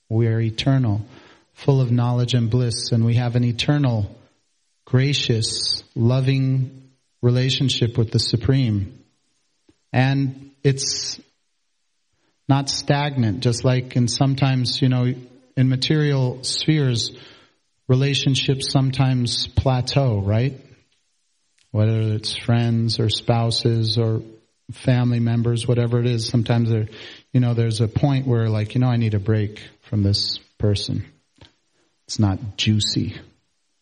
We 0.08 0.28
are 0.28 0.40
eternal, 0.40 1.02
full 1.52 1.82
of 1.82 1.90
knowledge 1.90 2.32
and 2.34 2.50
bliss, 2.50 2.92
and 2.92 3.04
we 3.04 3.16
have 3.16 3.36
an 3.36 3.44
eternal, 3.44 4.14
gracious, 4.86 5.84
loving 5.94 6.90
relationship 7.20 7.98
with 7.98 8.10
the 8.10 8.18
Supreme. 8.18 8.98
And 9.92 10.50
it's 10.62 11.20
not 12.48 12.70
stagnant, 12.70 13.40
just 13.40 13.64
like 13.64 13.94
in 13.94 14.08
sometimes, 14.08 14.80
you 14.80 14.88
know, 14.88 15.14
in 15.56 15.68
material 15.68 16.42
spheres, 16.44 17.12
relationships 17.88 18.70
sometimes 18.70 19.46
plateau, 19.46 20.20
right? 20.20 20.58
Whether 21.70 22.00
it's 22.00 22.36
friends 22.36 23.00
or 23.00 23.08
spouses 23.08 23.98
or 23.98 24.22
family 24.72 25.20
members, 25.20 25.66
whatever 25.66 26.00
it 26.00 26.06
is, 26.06 26.26
sometimes 26.26 26.70
there, 26.70 26.86
you 27.32 27.40
know, 27.40 27.54
there's 27.54 27.80
a 27.80 27.88
point 27.88 28.26
where 28.26 28.48
like, 28.48 28.74
you 28.74 28.80
know, 28.80 28.88
I 28.88 28.96
need 28.96 29.14
a 29.14 29.18
break 29.18 29.62
from 29.82 30.02
this 30.02 30.38
person. 30.58 31.04
It's 32.06 32.18
not 32.18 32.56
juicy, 32.56 33.16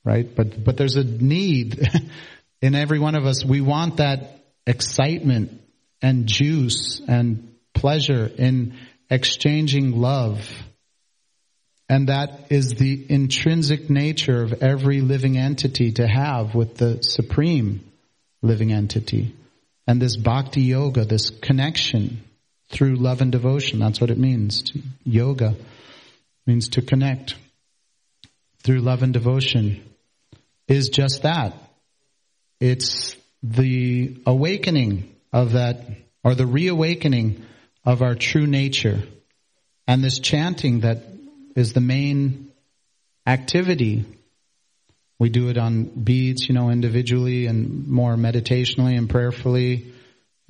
right? 0.05 0.35
But, 0.35 0.63
but 0.63 0.77
there's 0.77 0.97
a 0.97 1.05
need 1.05 1.89
in 2.63 2.75
every 2.75 2.99
one 2.99 3.15
of 3.15 3.27
us. 3.27 3.45
We 3.45 3.61
want 3.61 3.97
that 3.97 4.41
excitement 4.67 5.61
and 6.03 6.27
juice 6.27 7.01
and 7.07 7.55
pleasure 7.75 8.27
in 8.27 8.77
exchanging 9.11 9.93
love. 9.93 10.49
And 11.91 12.09
that 12.09 12.47
is 12.51 12.75
the 12.75 13.05
intrinsic 13.09 13.91
nature 13.91 14.43
of 14.45 14.63
every 14.63 15.01
living 15.01 15.37
entity 15.37 15.91
to 15.95 16.07
have 16.07 16.55
with 16.55 16.77
the 16.77 17.03
supreme 17.03 17.85
living 18.43 18.73
entity. 18.73 19.35
And 19.89 20.01
this 20.01 20.17
bhakti 20.17 20.63
yoga, 20.63 21.05
this 21.05 21.31
connection 21.31 22.23
through 22.69 22.95
love 22.95 23.23
and 23.23 23.33
devotion, 23.33 23.81
that's 23.81 24.01
what 24.01 24.13
it 24.13 24.19
means. 24.19 24.71
Yoga 25.03 25.57
means 26.47 26.69
to 26.71 26.83
connect 26.83 27.35
through 28.63 28.83
love 28.83 29.03
and 29.03 29.13
devotion 29.13 29.83
is 30.69 30.91
just 30.91 31.23
that. 31.23 31.55
It's 32.61 33.17
the 33.43 34.17
awakening 34.27 35.13
of 35.33 35.53
that, 35.53 35.89
or 36.23 36.37
the 36.37 36.47
reawakening 36.47 37.45
of 37.85 38.01
our 38.01 38.15
true 38.15 38.47
nature. 38.47 39.03
And 39.89 40.05
this 40.05 40.21
chanting 40.21 40.81
that 40.81 41.03
is 41.57 41.73
the 41.73 41.81
main 41.81 42.51
activity. 43.27 44.05
We 45.19 45.29
do 45.29 45.49
it 45.49 45.59
on 45.59 45.85
beads, 45.85 46.49
you 46.49 46.55
know, 46.55 46.71
individually 46.71 47.47
and 47.47 47.87
more 47.89 48.17
meditationally 48.17 48.97
and 48.97 49.09
prayerfully 49.09 49.93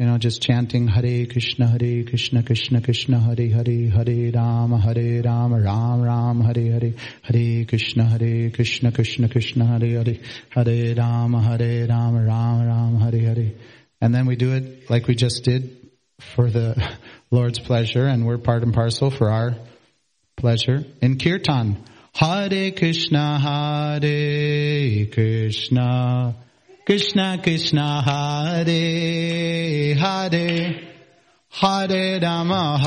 you 0.00 0.06
know, 0.06 0.16
just 0.16 0.40
chanting 0.40 0.88
Hare 0.88 1.26
Krishna, 1.26 1.66
Hare 1.66 2.04
Krishna, 2.04 2.42
Krishna 2.42 2.80
Krishna, 2.80 3.20
Hare 3.20 3.50
Hare, 3.50 3.90
Hare 3.90 4.32
Ram, 4.32 4.72
Hare 4.72 5.22
Ram, 5.22 5.52
Ram 5.52 6.00
Ram, 6.00 6.40
Hare 6.40 6.72
Hare, 6.72 6.94
Hare 7.22 7.66
Krishna, 7.66 8.06
Hare 8.06 8.48
Krishna, 8.48 8.92
Krishna 8.92 9.28
Krishna, 9.28 9.66
Hare 9.66 10.02
Hare, 10.02 10.16
Hare 10.48 10.94
Ram, 10.94 11.34
Hare 11.34 11.86
Ram, 11.86 12.16
Ram 12.16 12.66
Ram, 12.66 12.98
Hare 12.98 13.20
Hare. 13.20 13.52
And 14.00 14.14
then 14.14 14.24
we 14.24 14.36
do 14.36 14.54
it 14.54 14.88
like 14.88 15.06
we 15.06 15.14
just 15.14 15.44
did 15.44 15.90
for 16.18 16.48
the 16.48 16.96
Lord's 17.30 17.58
pleasure 17.58 18.06
and 18.06 18.24
we're 18.24 18.38
part 18.38 18.62
and 18.62 18.72
parcel 18.72 19.10
for 19.10 19.30
our 19.30 19.54
pleasure. 20.40 20.84
In 21.02 21.18
Kirtan, 21.18 21.84
Hare 22.14 22.70
Krishna, 22.72 23.38
Hare 23.38 25.06
Krishna, 25.06 26.34
Krishna 26.86 27.38
Krishna, 27.42 28.02
Hare 28.02 29.94
Hare, 29.94 30.80
Hare 31.50 32.20
Rama, 32.20 32.78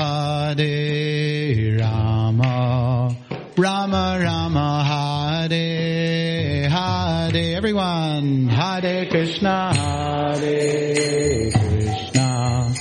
Hare 0.56 1.78
Rama, 1.78 3.16
Rama 3.56 4.18
Rama, 4.20 5.48
Hare 5.48 6.68
Hare. 6.68 7.56
Everyone, 7.56 8.48
Hare 8.48 9.06
Krishna, 9.06 9.72
Hare 9.74 11.50
Krishna, 11.52 12.74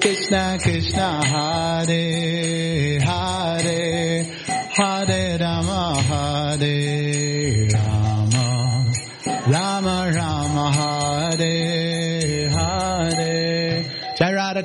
Krishna 0.00 0.58
Krishna, 0.62 1.24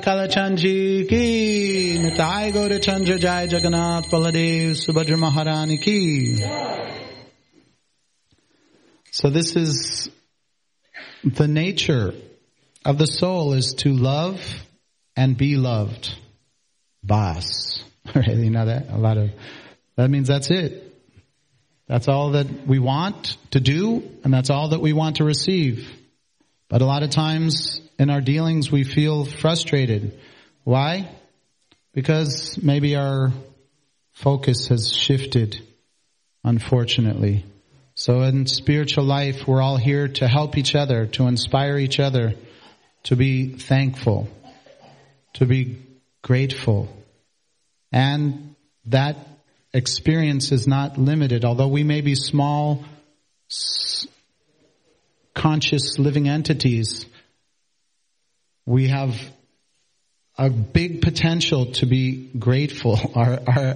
Radha 0.06 0.28
ki, 0.28 1.98
Nitai 1.98 2.52
Gaura 2.52 2.80
Chandra 2.80 3.18
Jai 3.18 3.46
Jagannath 3.46 4.08
Baladev 4.08 4.76
Subhadra 4.76 5.18
Maharani 5.18 5.78
ki. 5.78 6.36
So 9.10 9.30
this 9.30 9.56
is 9.56 10.08
the 11.24 11.48
nature 11.48 12.14
of 12.84 12.98
the 12.98 13.06
soul 13.06 13.54
is 13.54 13.74
to 13.78 13.88
love 13.94 14.40
and 15.16 15.36
be 15.36 15.56
loved. 15.56 16.14
Bas. 17.02 17.82
You 18.14 18.50
know 18.50 18.66
that? 18.66 18.88
A 18.90 18.98
lot 18.98 19.18
of, 19.18 19.30
that 19.96 20.08
means 20.08 20.28
that's 20.28 20.52
it. 20.52 20.84
That's 21.88 22.06
all 22.06 22.30
that 22.32 22.46
we 22.64 22.78
want 22.78 23.36
to 23.50 23.58
do 23.58 24.08
and 24.22 24.32
that's 24.32 24.50
all 24.50 24.68
that 24.68 24.80
we 24.80 24.92
want 24.92 25.16
to 25.16 25.24
receive. 25.24 25.90
But 26.68 26.82
a 26.82 26.86
lot 26.86 27.02
of 27.02 27.10
times 27.10 27.80
in 27.98 28.10
our 28.10 28.20
dealings 28.20 28.70
we 28.70 28.84
feel 28.84 29.24
frustrated. 29.24 30.18
Why? 30.64 31.08
Because 31.92 32.58
maybe 32.62 32.96
our 32.96 33.32
focus 34.12 34.68
has 34.68 34.92
shifted, 34.92 35.60
unfortunately. 36.42 37.44
So 37.94 38.22
in 38.22 38.46
spiritual 38.46 39.04
life, 39.04 39.46
we're 39.46 39.62
all 39.62 39.76
here 39.76 40.08
to 40.08 40.28
help 40.28 40.58
each 40.58 40.74
other, 40.74 41.06
to 41.06 41.28
inspire 41.28 41.78
each 41.78 42.00
other, 42.00 42.34
to 43.04 43.16
be 43.16 43.54
thankful, 43.54 44.28
to 45.34 45.46
be 45.46 45.78
grateful. 46.22 46.88
And 47.92 48.54
that 48.86 49.16
experience 49.72 50.52
is 50.52 50.66
not 50.66 50.98
limited, 50.98 51.44
although 51.44 51.68
we 51.68 51.84
may 51.84 52.00
be 52.00 52.14
small, 52.16 52.84
conscious 55.46 55.96
living 55.96 56.28
entities. 56.28 57.06
We 58.66 58.88
have 58.88 59.14
a 60.36 60.50
big 60.50 61.02
potential 61.02 61.66
to 61.74 61.86
be 61.86 62.30
grateful. 62.36 62.98
Our, 63.14 63.38
our, 63.46 63.74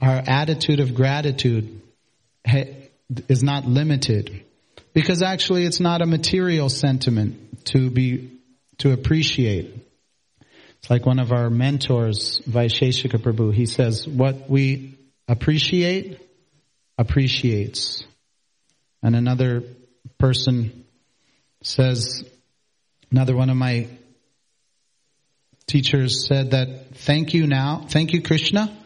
our 0.00 0.22
attitude 0.26 0.80
of 0.80 0.92
gratitude 0.92 1.80
is 3.28 3.44
not 3.44 3.64
limited 3.64 4.44
because 4.92 5.22
actually 5.22 5.64
it's 5.64 5.78
not 5.78 6.02
a 6.02 6.06
material 6.06 6.68
sentiment 6.68 7.64
to 7.66 7.90
be, 7.90 8.32
to 8.78 8.90
appreciate. 8.90 9.72
It's 10.78 10.90
like 10.90 11.06
one 11.06 11.20
of 11.20 11.30
our 11.32 11.48
mentors, 11.48 12.40
Vaisheshika 12.40 13.22
Prabhu, 13.22 13.54
he 13.54 13.66
says, 13.66 14.06
what 14.06 14.50
we 14.50 14.98
appreciate, 15.28 16.20
appreciates. 16.98 18.04
And 19.00 19.14
another 19.14 19.62
person 20.18 20.83
says, 21.64 22.22
another 23.10 23.34
one 23.34 23.48
of 23.48 23.56
my 23.56 23.88
teachers 25.66 26.26
said 26.28 26.50
that 26.50 26.94
thank 26.94 27.32
you 27.32 27.46
now, 27.46 27.86
thank 27.88 28.12
you 28.12 28.22
Krishna 28.22 28.76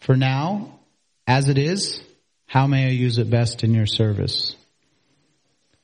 for 0.00 0.16
now, 0.16 0.80
as 1.26 1.48
it 1.48 1.58
is, 1.58 2.02
how 2.46 2.66
may 2.66 2.86
I 2.86 2.90
use 2.90 3.18
it 3.18 3.30
best 3.30 3.62
in 3.62 3.72
your 3.72 3.86
service? 3.86 4.56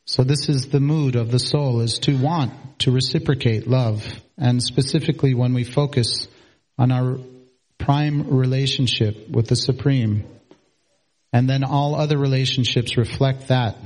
So 0.04 0.24
this 0.24 0.48
is 0.48 0.68
the 0.68 0.80
mood 0.80 1.14
of 1.14 1.30
the 1.30 1.38
soul 1.38 1.80
is 1.82 2.00
to 2.00 2.18
want 2.18 2.52
to 2.80 2.90
reciprocate 2.90 3.68
love 3.68 4.04
and 4.36 4.60
specifically 4.60 5.34
when 5.34 5.54
we 5.54 5.62
focus 5.62 6.26
on 6.76 6.90
our 6.90 7.18
prime 7.78 8.28
relationship 8.36 9.28
with 9.28 9.46
the 9.46 9.56
Supreme 9.56 10.24
and 11.32 11.48
then 11.48 11.62
all 11.62 11.94
other 11.94 12.18
relationships 12.18 12.96
reflect 12.96 13.48
that, 13.48 13.76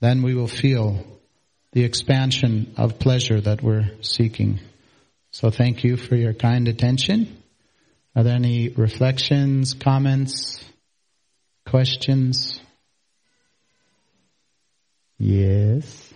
then 0.00 0.22
we 0.22 0.34
will 0.34 0.46
feel 0.46 1.13
the 1.74 1.84
expansion 1.84 2.72
of 2.76 3.00
pleasure 3.00 3.40
that 3.40 3.60
we're 3.60 3.90
seeking. 4.00 4.60
So 5.32 5.50
thank 5.50 5.82
you 5.82 5.96
for 5.96 6.14
your 6.14 6.32
kind 6.32 6.68
attention. 6.68 7.42
Are 8.14 8.22
there 8.22 8.36
any 8.36 8.68
reflections, 8.68 9.74
comments, 9.74 10.64
questions? 11.66 12.60
Yes. 15.18 16.14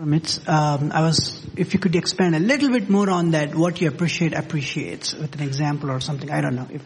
It's, 0.00 0.46
um, 0.46 0.92
I 0.92 1.00
was, 1.00 1.44
if 1.56 1.72
you 1.72 1.80
could 1.80 1.96
expand 1.96 2.36
a 2.36 2.38
little 2.38 2.68
bit 2.68 2.90
more 2.90 3.10
on 3.10 3.32
that, 3.32 3.54
what 3.54 3.80
you 3.80 3.88
appreciate 3.88 4.34
appreciates 4.34 5.14
with 5.14 5.34
an 5.34 5.40
example 5.40 5.90
or 5.90 6.00
something. 6.00 6.30
I 6.30 6.42
don't 6.42 6.54
know 6.54 6.68
if, 6.70 6.82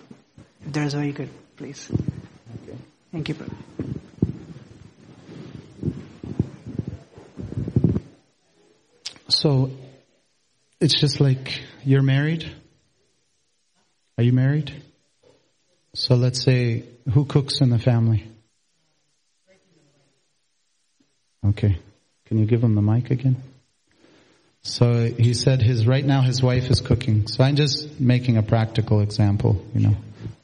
if 0.64 0.72
there's 0.72 0.94
a 0.94 0.98
way 0.98 1.08
you 1.08 1.12
could, 1.12 1.30
please. 1.56 1.90
Okay. 1.90 2.78
Thank 3.10 3.28
you. 3.28 3.36
So 9.32 9.70
it's 10.80 10.98
just 11.00 11.20
like 11.20 11.62
you're 11.84 12.02
married. 12.02 12.50
Are 14.18 14.24
you 14.24 14.32
married? 14.32 14.72
So 15.94 16.14
let's 16.14 16.42
say 16.42 16.84
who 17.12 17.24
cooks 17.24 17.60
in 17.60 17.70
the 17.70 17.78
family? 17.78 18.24
Okay. 21.44 21.78
Can 22.26 22.38
you 22.38 22.46
give 22.46 22.62
him 22.62 22.74
the 22.74 22.82
mic 22.82 23.10
again? 23.10 23.36
So 24.62 25.06
he 25.06 25.34
said 25.34 25.60
his 25.60 25.86
right 25.86 26.04
now 26.04 26.20
his 26.20 26.42
wife 26.42 26.70
is 26.70 26.80
cooking. 26.80 27.26
So 27.26 27.42
I'm 27.42 27.56
just 27.56 28.00
making 28.00 28.36
a 28.36 28.42
practical 28.42 29.00
example, 29.00 29.64
you 29.74 29.80
know. 29.80 29.96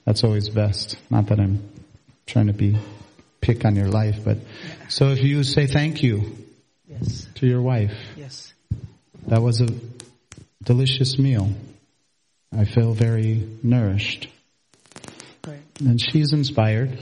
That's 0.05 0.24
always 0.24 0.48
best. 0.48 0.96
Not 1.11 1.27
that 1.29 1.38
I'm 1.38 1.62
trying 2.27 2.48
to 2.48 2.53
be 2.53 2.77
pick 3.40 3.64
on 3.64 3.77
your 3.77 3.88
life, 3.88 4.24
but 4.24 4.38
so 4.88 5.09
if 5.11 5.22
you 5.22 5.44
say 5.44 5.66
thank 5.66 6.03
you 6.03 6.37
Yes. 6.88 7.29
to 7.37 7.46
your 7.46 7.62
wife, 7.62 7.94
Yes. 8.16 8.53
That 9.29 9.43
was 9.43 9.61
a 9.61 9.69
delicious 10.62 11.19
meal. 11.19 11.51
I 12.57 12.64
feel 12.64 12.95
very 12.95 13.47
nourished. 13.62 14.29
Great. 15.43 15.61
And 15.81 16.01
she's 16.01 16.33
inspired. 16.33 16.99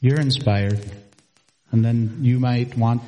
You're 0.00 0.20
inspired. 0.20 0.80
And 1.72 1.84
then 1.84 2.18
you 2.22 2.38
might 2.38 2.76
want 2.76 3.02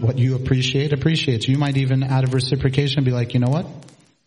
what 0.00 0.18
you 0.18 0.34
appreciate 0.36 0.92
appreciates. 0.92 1.48
You 1.48 1.58
might 1.58 1.76
even 1.76 2.02
out 2.02 2.24
of 2.24 2.34
reciprocation 2.34 3.04
be 3.04 3.10
like, 3.10 3.34
you 3.34 3.40
know 3.40 3.50
what? 3.50 3.66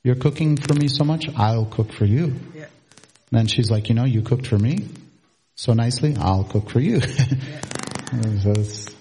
You're 0.04 0.16
cooking 0.16 0.58
for 0.58 0.74
me 0.74 0.88
so 0.88 1.04
much, 1.04 1.30
I'll 1.36 1.66
cook 1.66 1.94
for 1.94 2.06
you. 2.06 2.36
Yeah. 2.54 2.66
Then 3.32 3.48
she's 3.48 3.72
like, 3.72 3.90
you 3.90 3.96
know, 3.96 4.04
you 4.04 4.22
cooked 4.22 4.48
for 4.48 4.58
me 4.60 4.88
so 5.56 5.74
nicely, 5.74 6.16
I'll 6.20 6.44
cook 6.44 6.70
for 6.70 6.80
you. 6.80 7.02
So 8.44 8.52
it's- 8.52 8.94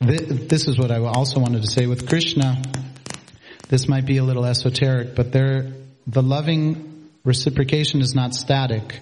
this 0.00 0.68
is 0.68 0.78
what 0.78 0.90
I 0.90 0.98
also 0.98 1.40
wanted 1.40 1.62
to 1.62 1.68
say 1.68 1.86
with 1.86 2.08
Krishna. 2.08 2.62
This 3.68 3.88
might 3.88 4.06
be 4.06 4.18
a 4.18 4.24
little 4.24 4.44
esoteric, 4.44 5.14
but 5.14 5.32
there, 5.32 5.72
the 6.06 6.22
loving 6.22 7.10
reciprocation 7.24 8.00
is 8.00 8.14
not 8.14 8.34
static, 8.34 9.00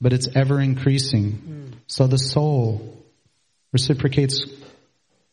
but 0.00 0.12
it's 0.12 0.28
ever 0.34 0.60
increasing. 0.60 1.74
So 1.86 2.06
the 2.06 2.18
soul 2.18 3.02
reciprocates 3.72 4.44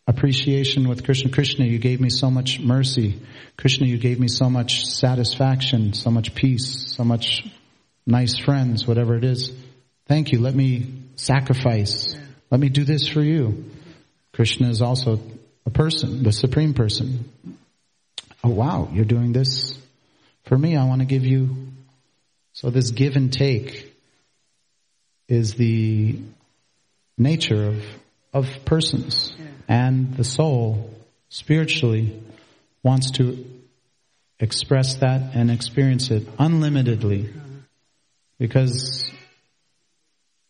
appreciation 0.08 0.88
with 0.90 1.04
Krishna. 1.04 1.32
Krishna, 1.32 1.66
you 1.66 1.78
gave 1.78 2.02
me 2.02 2.10
so 2.10 2.32
much 2.32 2.60
mercy. 2.60 3.20
Krishna, 3.58 3.88
you 3.88 3.98
gave 3.98 4.20
me 4.20 4.28
so 4.28 4.50
much 4.50 4.86
satisfaction, 4.88 5.94
so 5.94 6.10
much 6.10 6.34
peace, 6.34 6.96
so 6.96 7.04
much 7.04 7.46
nice 8.06 8.38
friends, 8.38 8.88
whatever 8.88 9.16
it 9.16 9.24
is. 9.24 9.52
Thank 10.08 10.32
you. 10.32 10.40
Let 10.40 10.56
me 10.56 10.94
sacrifice. 11.16 12.16
Let 12.50 12.60
me 12.60 12.70
do 12.70 12.84
this 12.84 13.08
for 13.08 13.22
you. 13.22 13.70
Krishna 14.34 14.70
is 14.70 14.82
also 14.82 15.20
a 15.66 15.70
person, 15.70 16.24
the 16.24 16.32
supreme 16.32 16.74
person. 16.74 17.30
Oh 18.44 18.50
wow, 18.50 18.90
you're 18.92 19.06
doing 19.06 19.34
this 19.34 19.78
for 20.44 20.58
me. 20.58 20.76
I 20.76 20.86
want 20.86 21.02
to 21.02 21.06
give 21.06 21.26
you. 21.26 21.56
So 22.54 22.70
this 22.70 22.92
give 22.92 23.16
and 23.16 23.32
take 23.32 23.96
is 25.28 25.54
the 25.54 26.20
nature 27.18 27.68
of, 27.68 27.86
of 28.34 28.66
persons 28.66 29.34
and 29.68 30.16
the 30.18 30.24
soul 30.24 30.90
spiritually 31.30 32.22
wants 32.84 33.12
to 33.12 33.46
express 34.40 34.96
that 34.98 35.34
and 35.34 35.50
experience 35.50 36.12
it 36.12 36.28
unlimitedly 36.38 37.30
uh-huh. 37.30 37.40
because 38.38 39.10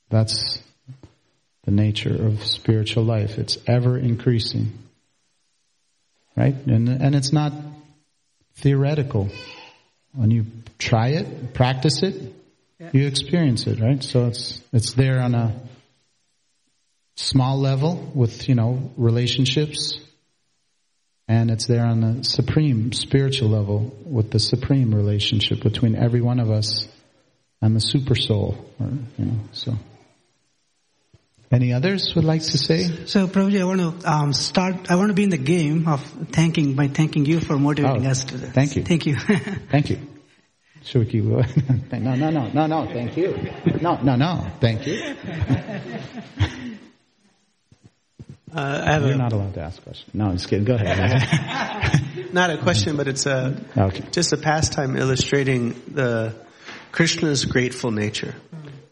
that's 0.09 0.59
the 1.75 1.81
nature 1.81 2.25
of 2.25 2.43
spiritual 2.45 3.03
life. 3.03 3.37
It's 3.37 3.57
ever 3.67 3.97
increasing. 3.97 4.73
Right? 6.35 6.55
And, 6.65 6.89
and 6.89 7.15
it's 7.15 7.33
not 7.33 7.53
theoretical. 8.55 9.29
When 10.13 10.31
you 10.31 10.45
try 10.77 11.09
it, 11.09 11.53
practice 11.53 12.03
it, 12.03 12.33
yeah. 12.79 12.89
you 12.93 13.07
experience 13.07 13.67
it, 13.67 13.79
right? 13.79 14.03
So 14.03 14.27
it's, 14.27 14.61
it's 14.73 14.93
there 14.93 15.21
on 15.21 15.35
a 15.35 15.53
small 17.15 17.59
level 17.59 18.11
with, 18.13 18.49
you 18.49 18.55
know, 18.55 18.91
relationships, 18.97 19.99
and 21.27 21.51
it's 21.51 21.67
there 21.67 21.85
on 21.85 22.01
the 22.01 22.23
supreme 22.23 22.91
spiritual 22.91 23.49
level 23.49 23.95
with 24.05 24.31
the 24.31 24.39
supreme 24.39 24.93
relationship 24.93 25.61
between 25.61 25.95
every 25.95 26.21
one 26.21 26.39
of 26.39 26.49
us 26.49 26.87
and 27.61 27.75
the 27.75 27.79
super 27.79 28.15
soul, 28.15 28.65
or, 28.79 28.89
you 29.17 29.25
know, 29.25 29.39
so. 29.51 29.73
Any 31.51 31.73
others 31.73 32.13
would 32.15 32.23
like 32.23 32.41
to 32.43 32.57
say? 32.57 33.05
So, 33.07 33.27
Prabhuji, 33.27 33.59
I 33.59 33.65
want 33.65 33.81
to 33.81 34.09
um, 34.09 34.31
start. 34.31 34.89
I 34.89 34.95
want 34.95 35.09
to 35.09 35.13
be 35.13 35.23
in 35.23 35.31
the 35.31 35.37
game 35.37 35.85
of 35.85 36.01
thanking 36.31 36.75
by 36.75 36.87
thanking 36.87 37.25
you 37.25 37.41
for 37.41 37.59
motivating 37.59 38.07
oh, 38.07 38.11
us 38.11 38.23
to 38.25 38.37
this. 38.37 38.51
Thank 38.51 38.77
you. 38.77 38.83
Thank 38.83 39.05
you. 39.05 39.15
thank 39.69 39.89
you. 39.89 39.99
Should 40.83 41.05
we 41.05 41.11
keep 41.11 41.23
no, 41.25 42.15
no, 42.15 42.29
no, 42.29 42.47
no, 42.47 42.67
no. 42.67 42.87
Thank 42.87 43.17
you. 43.17 43.51
No, 43.81 44.01
no, 44.01 44.15
no. 44.15 44.47
Thank 44.59 44.87
you. 44.87 45.15
Uh, 48.53 48.83
I 48.85 48.91
have 48.91 49.03
You're 49.03 49.13
a, 49.13 49.17
not 49.17 49.31
allowed 49.31 49.53
to 49.53 49.61
ask 49.61 49.81
questions. 49.81 50.13
No, 50.13 50.25
I'm 50.25 50.33
just 50.33 50.49
kidding. 50.49 50.65
Go 50.65 50.75
ahead. 50.75 52.33
not 52.33 52.49
a 52.49 52.57
question, 52.57 52.97
but 52.97 53.07
it's 53.07 53.25
a 53.25 53.55
okay. 53.77 54.03
just 54.11 54.33
a 54.33 54.37
pastime 54.37 54.97
illustrating 54.97 55.81
the 55.87 56.35
Krishna's 56.91 57.45
grateful 57.45 57.91
nature. 57.91 58.35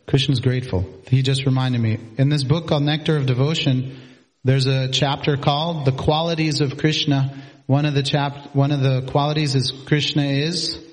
Krishna's 0.10 0.40
grateful. 0.40 0.92
He 1.08 1.22
just 1.22 1.46
reminded 1.46 1.80
me. 1.80 2.00
In 2.18 2.30
this 2.30 2.44
book 2.44 2.68
called 2.68 2.82
Nectar 2.82 3.16
of 3.16 3.28
Devotion, 3.28 3.96
there's 4.44 4.66
a 4.66 4.88
chapter 4.88 5.38
called 5.38 5.86
The 5.86 5.92
Qualities 5.92 6.62
of 6.62 6.80
Krishna. 6.80 7.40
One 7.68 7.86
of 7.86 7.94
the 7.94 8.02
chap, 8.02 8.56
one 8.56 8.72
of 8.72 8.82
the 8.82 9.04
qualities 9.12 9.54
is 9.54 9.72
Krishna 9.86 10.24
is 10.24 10.84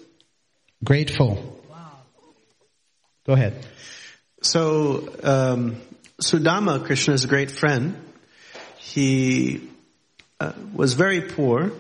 grateful. 0.85 1.63
Wow. 1.71 1.93
Go 3.27 3.33
ahead. 3.33 3.67
So, 4.43 5.09
um, 5.23 5.81
Sudama, 6.21 6.85
Krishna's 6.85 7.25
great 7.25 7.51
friend, 7.51 7.97
he 8.77 9.67
uh, 10.39 10.53
was 10.75 10.93
very 10.93 11.23
poor 11.23 11.73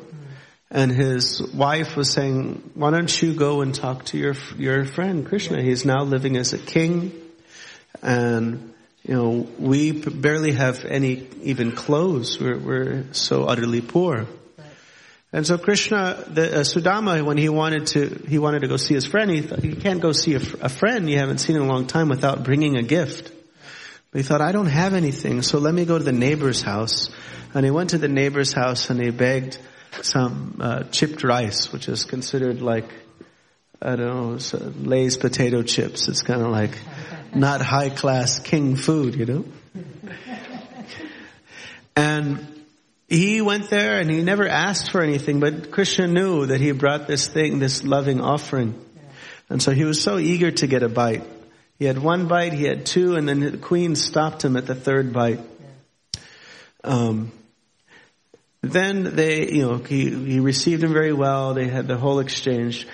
and 0.70 0.90
his 0.90 1.42
wife 1.53 1.96
was 1.96 2.11
saying, 2.11 2.70
why 2.72 2.92
don't 2.92 3.20
you 3.20 3.35
go 3.35 3.61
and 3.61 3.75
talk 3.75 4.07
to 4.07 4.16
your, 4.16 4.35
your 4.57 4.87
friend 4.87 5.27
Krishna? 5.27 5.61
He's 5.61 5.85
now 5.85 6.03
living 6.03 6.38
as 6.38 6.55
a 6.55 6.59
king 6.59 7.12
and 8.03 8.75
you 9.07 9.15
know, 9.15 9.47
we 9.59 9.93
barely 9.93 10.53
have 10.53 10.85
any 10.85 11.29
even 11.43 11.73
clothes. 11.73 12.41
We're, 12.41 12.59
we're 12.59 13.05
so 13.13 13.45
utterly 13.45 13.81
poor. 13.81 14.27
And 15.33 15.47
so 15.47 15.59
Krishna, 15.59 16.25
the, 16.29 16.61
uh, 16.61 16.61
Sudama, 16.61 17.25
when 17.25 17.37
he 17.37 17.49
wanted 17.49 17.87
to, 17.89 18.23
he 18.29 18.39
wanted 18.39 18.63
to 18.63 18.69
go 18.69 18.77
see 18.77 18.95
his 18.95 19.07
friend, 19.07 19.31
he 19.31 19.43
thought, 19.43 19.63
you 19.63 19.77
can't 19.77 20.01
go 20.01 20.11
see 20.13 20.35
a, 20.35 20.41
a 20.61 20.69
friend 20.69 21.09
you 21.09 21.19
haven't 21.19 21.39
seen 21.39 21.57
in 21.57 21.63
a 21.63 21.67
long 21.67 21.87
time 21.87 22.09
without 22.09 22.43
bringing 22.43 22.77
a 22.77 22.83
gift. 22.83 23.31
But 24.11 24.19
he 24.19 24.23
thought, 24.23 24.41
I 24.41 24.51
don't 24.51 24.67
have 24.67 24.95
anything, 24.95 25.43
so 25.43 25.59
let 25.59 25.75
me 25.75 25.85
go 25.85 25.99
to 25.99 26.05
the 26.05 26.11
neighbor's 26.11 26.63
house. 26.63 27.11
And 27.55 27.65
he 27.65 27.71
went 27.71 27.91
to 27.91 27.99
the 27.99 28.09
neighbor's 28.09 28.53
house 28.53 28.91
and 28.91 29.01
he 29.01 29.11
begged 29.11 29.59
some 30.03 30.59
uh, 30.61 30.83
chipped 30.85 31.23
rice, 31.23 31.73
which 31.73 31.89
is 31.89 32.05
considered 32.05 32.61
like, 32.61 32.89
I 33.81 33.95
don't 33.95 34.07
know, 34.07 34.73
Lay's 34.81 35.17
potato 35.17 35.63
chips. 35.63 36.09
It's 36.09 36.23
kind 36.23 36.43
of 36.43 36.49
like 36.49 36.77
not 37.37 37.61
high 37.61 37.90
class 37.90 38.38
king 38.38 38.77
food, 38.77 39.14
you 39.14 39.27
know? 39.27 39.44
And 41.94 42.46
he 43.09 43.40
went 43.40 43.70
there 43.70 44.01
and 44.01 44.11
he 44.11 44.22
never 44.22 44.46
asked 44.46 44.90
for 44.90 45.01
anything, 45.01 45.40
but 45.40 45.70
Krishna 45.70 46.09
knew 46.09 46.46
that 46.46 46.61
he 46.61 46.72
brought 46.72 47.07
this 47.07 47.29
thing, 47.29 47.59
this 47.59 47.85
loving 47.85 48.20
offering. 48.20 48.75
And 49.49 49.62
so 49.62 49.70
he 49.70 49.85
was 49.85 50.03
so 50.03 50.18
eager 50.18 50.51
to 50.51 50.66
get 50.66 50.83
a 50.83 50.88
bite. 50.88 51.25
He 51.79 51.85
had 51.85 51.99
one 51.99 52.27
bite, 52.27 52.53
he 52.53 52.64
had 52.64 52.87
two, 52.87 53.16
and 53.16 53.29
then 53.29 53.40
the 53.40 53.59
queen 53.59 53.96
stopped 53.96 54.44
him 54.44 54.57
at 54.57 54.66
the 54.66 54.75
third 54.75 55.12
bite. 55.12 55.40
Um, 56.83 57.33
then 58.62 59.14
they, 59.14 59.53
you 59.53 59.62
know, 59.62 59.77
he, 59.77 60.11
he 60.11 60.40
received 60.40 60.83
him 60.83 60.92
very 60.92 61.12
well. 61.12 61.55
They 61.55 61.68
had 61.68 61.87
the 61.87 61.96
whole 61.96 62.18
exchange. 62.18 62.88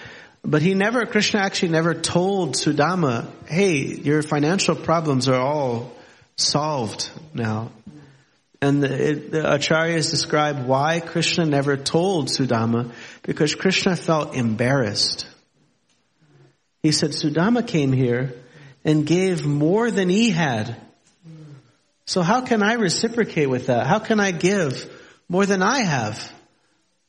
But 0.45 0.63
he 0.63 0.75
never, 0.75 1.07
Krishna 1.07 1.41
actually 1.41 1.71
never 1.71 1.95
told 1.95 2.55
Sudama, 2.55 3.29
hey, 3.47 3.77
your 3.79 4.23
financial 4.23 4.75
problems 4.75 5.29
are 5.29 5.41
all 5.41 5.93
solved 6.37 7.11
now. 7.33 7.71
And 8.61 8.83
the, 8.83 9.11
it, 9.11 9.31
the 9.31 9.43
acharyas 9.43 10.11
describe 10.11 10.67
why 10.67 11.01
Krishna 11.01 11.47
never 11.47 11.77
told 11.77 12.29
Sudama, 12.29 12.91
because 13.23 13.55
Krishna 13.55 13.97
felt 13.97 14.35
embarrassed. 14.35 15.27
He 16.83 16.93
said, 16.93 17.11
Sudama 17.11 17.67
came 17.67 17.93
here 17.93 18.35
and 18.85 19.07
gave 19.07 19.47
more 19.47 19.91
than 19.91 20.09
he 20.09 20.31
had. 20.31 20.77
So 22.07 22.23
how 22.23 22.41
can 22.41 22.63
I 22.63 22.75
reciprocate 22.75 23.49
with 23.49 23.67
that? 23.67 23.87
How 23.87 24.01
can 24.01 24.19
I 24.19 24.33
give 24.33 24.91
more 25.29 25.47
than 25.47 25.63
I 25.63 25.81
have? 25.81 26.33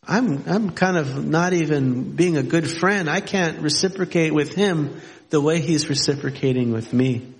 I'm, 0.08 0.44
I'm 0.48 0.70
kind 0.72 0.98
of 0.98 1.26
not 1.26 1.54
even 1.54 2.16
being 2.16 2.38
a 2.38 2.44
good 2.44 2.70
friend. 2.70 3.10
I 3.10 3.22
can't 3.22 3.60
reciprocate 3.60 4.34
with 4.34 4.54
him 4.54 5.00
the 5.30 5.40
way 5.40 5.62
he's 5.62 5.90
reciprocating 5.90 6.72
with 6.72 6.92
me. 6.94 7.34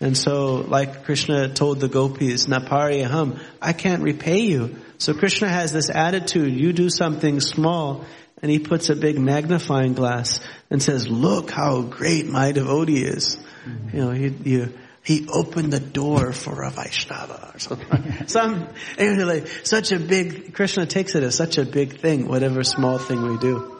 And 0.00 0.16
so, 0.16 0.56
like 0.56 1.04
Krishna 1.04 1.48
told 1.52 1.80
the 1.80 1.88
gopis, 1.88 2.46
Napariyaham, 2.46 3.40
I 3.60 3.72
can't 3.72 4.02
repay 4.02 4.42
you. 4.42 4.76
So 4.98 5.12
Krishna 5.12 5.48
has 5.48 5.72
this 5.72 5.90
attitude, 5.90 6.52
you 6.52 6.72
do 6.72 6.88
something 6.88 7.40
small, 7.40 8.04
and 8.40 8.50
he 8.50 8.60
puts 8.60 8.90
a 8.90 8.96
big 8.96 9.18
magnifying 9.18 9.94
glass 9.94 10.40
and 10.70 10.82
says, 10.82 11.08
look 11.08 11.50
how 11.50 11.82
great 11.82 12.26
my 12.26 12.52
devotee 12.52 13.02
is. 13.02 13.36
Mm-hmm. 13.64 13.96
You 13.96 14.04
know, 14.04 14.12
you, 14.12 14.34
you, 14.44 14.78
he 15.08 15.26
opened 15.28 15.72
the 15.72 15.80
door 15.80 16.32
for 16.32 16.62
a 16.62 16.70
Vaishnava 16.70 17.50
or 17.54 17.58
something. 17.58 18.26
Some, 18.28 18.68
anyway, 18.96 19.46
such 19.64 19.90
a 19.92 19.98
big, 19.98 20.54
Krishna 20.54 20.86
takes 20.86 21.14
it 21.14 21.22
as 21.22 21.34
such 21.34 21.58
a 21.58 21.64
big 21.64 22.00
thing, 22.00 22.28
whatever 22.28 22.62
small 22.62 22.98
thing 22.98 23.22
we 23.22 23.38
do. 23.38 23.76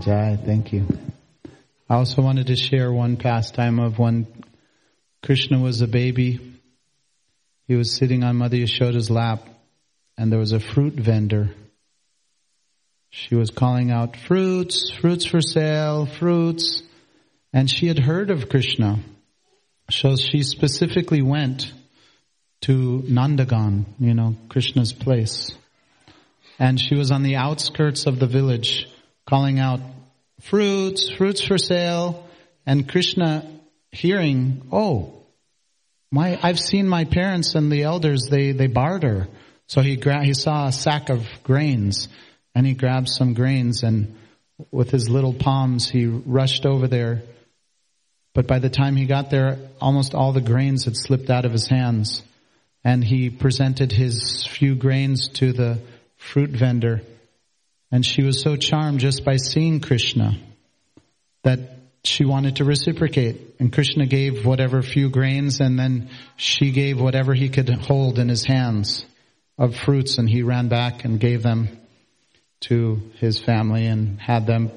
Jai, 0.00 0.36
thank 0.36 0.72
you. 0.72 0.86
I 1.88 1.96
also 1.96 2.22
wanted 2.22 2.48
to 2.48 2.56
share 2.56 2.92
one 2.92 3.16
pastime 3.16 3.78
of 3.78 3.98
when 3.98 4.26
Krishna 5.22 5.58
was 5.60 5.80
a 5.80 5.86
baby. 5.86 6.60
He 7.68 7.76
was 7.76 7.94
sitting 7.94 8.24
on 8.24 8.36
Mother 8.36 8.56
Yashoda's 8.56 9.10
lap 9.10 9.48
and 10.18 10.30
there 10.30 10.38
was 10.38 10.52
a 10.52 10.60
fruit 10.60 10.94
vendor 10.94 11.54
she 13.16 13.36
was 13.36 13.50
calling 13.50 13.92
out 13.92 14.16
fruits, 14.16 14.90
fruits 14.90 15.24
for 15.24 15.40
sale, 15.40 16.04
fruits. 16.04 16.82
And 17.52 17.70
she 17.70 17.86
had 17.86 18.00
heard 18.00 18.28
of 18.28 18.48
Krishna. 18.48 18.98
So 19.90 20.16
she 20.16 20.42
specifically 20.42 21.22
went 21.22 21.72
to 22.62 23.02
Nandagaon, 23.06 23.84
you 23.98 24.14
know, 24.14 24.36
Krishna's 24.48 24.92
place. 24.92 25.50
And 26.58 26.80
she 26.80 26.94
was 26.94 27.10
on 27.10 27.22
the 27.22 27.36
outskirts 27.36 28.06
of 28.06 28.18
the 28.18 28.26
village 28.26 28.88
calling 29.26 29.58
out 29.58 29.80
fruits, 30.40 31.10
fruits 31.10 31.44
for 31.44 31.58
sale. 31.58 32.26
And 32.64 32.88
Krishna 32.88 33.46
hearing, 33.92 34.62
oh, 34.72 35.12
my, 36.10 36.38
I've 36.42 36.60
seen 36.60 36.88
my 36.88 37.04
parents 37.04 37.54
and 37.54 37.70
the 37.70 37.82
elders, 37.82 38.28
they, 38.30 38.52
they 38.52 38.68
barter. 38.68 39.28
So 39.66 39.80
he 39.80 39.96
gra- 39.96 40.24
he 40.24 40.34
saw 40.34 40.68
a 40.68 40.72
sack 40.72 41.08
of 41.08 41.26
grains 41.42 42.08
and 42.54 42.66
he 42.66 42.74
grabbed 42.74 43.08
some 43.08 43.34
grains 43.34 43.82
and 43.82 44.16
with 44.70 44.90
his 44.90 45.08
little 45.08 45.34
palms 45.34 45.88
he 45.88 46.06
rushed 46.06 46.66
over 46.66 46.86
there. 46.86 47.22
But 48.34 48.48
by 48.48 48.58
the 48.58 48.68
time 48.68 48.96
he 48.96 49.06
got 49.06 49.30
there, 49.30 49.58
almost 49.80 50.14
all 50.14 50.32
the 50.32 50.40
grains 50.40 50.84
had 50.84 50.96
slipped 50.96 51.30
out 51.30 51.44
of 51.44 51.52
his 51.52 51.68
hands. 51.68 52.22
And 52.82 53.02
he 53.02 53.30
presented 53.30 53.92
his 53.92 54.44
few 54.44 54.74
grains 54.74 55.28
to 55.34 55.52
the 55.52 55.80
fruit 56.16 56.50
vendor. 56.50 57.02
And 57.90 58.04
she 58.04 58.22
was 58.22 58.42
so 58.42 58.56
charmed 58.56 59.00
just 59.00 59.24
by 59.24 59.36
seeing 59.36 59.80
Krishna 59.80 60.36
that 61.44 61.60
she 62.02 62.24
wanted 62.24 62.56
to 62.56 62.64
reciprocate. 62.64 63.54
And 63.60 63.72
Krishna 63.72 64.06
gave 64.06 64.44
whatever 64.44 64.82
few 64.82 65.10
grains 65.10 65.60
and 65.60 65.78
then 65.78 66.10
she 66.36 66.72
gave 66.72 67.00
whatever 67.00 67.34
he 67.34 67.48
could 67.48 67.70
hold 67.70 68.18
in 68.18 68.28
his 68.28 68.44
hands 68.44 69.06
of 69.56 69.76
fruits 69.76 70.18
and 70.18 70.28
he 70.28 70.42
ran 70.42 70.68
back 70.68 71.04
and 71.04 71.20
gave 71.20 71.42
them 71.42 71.68
to 72.62 73.00
his 73.18 73.38
family 73.38 73.86
and 73.86 74.20
had 74.20 74.46
them. 74.46 74.72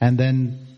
And 0.00 0.18
then 0.18 0.71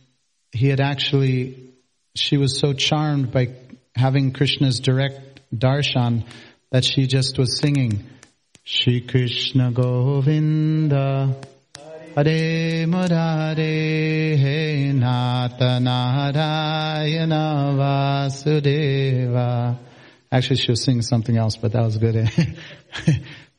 he 0.55 0.69
had 0.69 0.81
actually, 0.81 1.73
she 2.14 2.37
was 2.37 2.59
so 2.59 2.73
charmed 2.73 3.33
by 3.33 3.49
having 3.95 4.33
Krishna's 4.33 4.81
direct 4.81 5.40
darshan 5.55 6.25
that 6.71 6.85
she 6.85 7.07
just 7.07 7.38
was 7.38 7.59
singing, 7.59 8.05
Shri 8.62 9.03
Krishna 9.03 9.73
Govinda 9.73 11.37
Hare 12.14 12.87
Murare 12.87 14.37
He 14.37 14.93
Natha 14.93 15.81
Narayana 15.81 17.75
Vasudeva. 17.77 19.77
Actually, 20.31 20.57
she 20.57 20.71
was 20.71 20.85
singing 20.85 21.03
something 21.03 21.37
else, 21.37 21.57
but 21.57 21.73
that 21.73 21.85
was 21.85 21.99
good. 21.99 22.14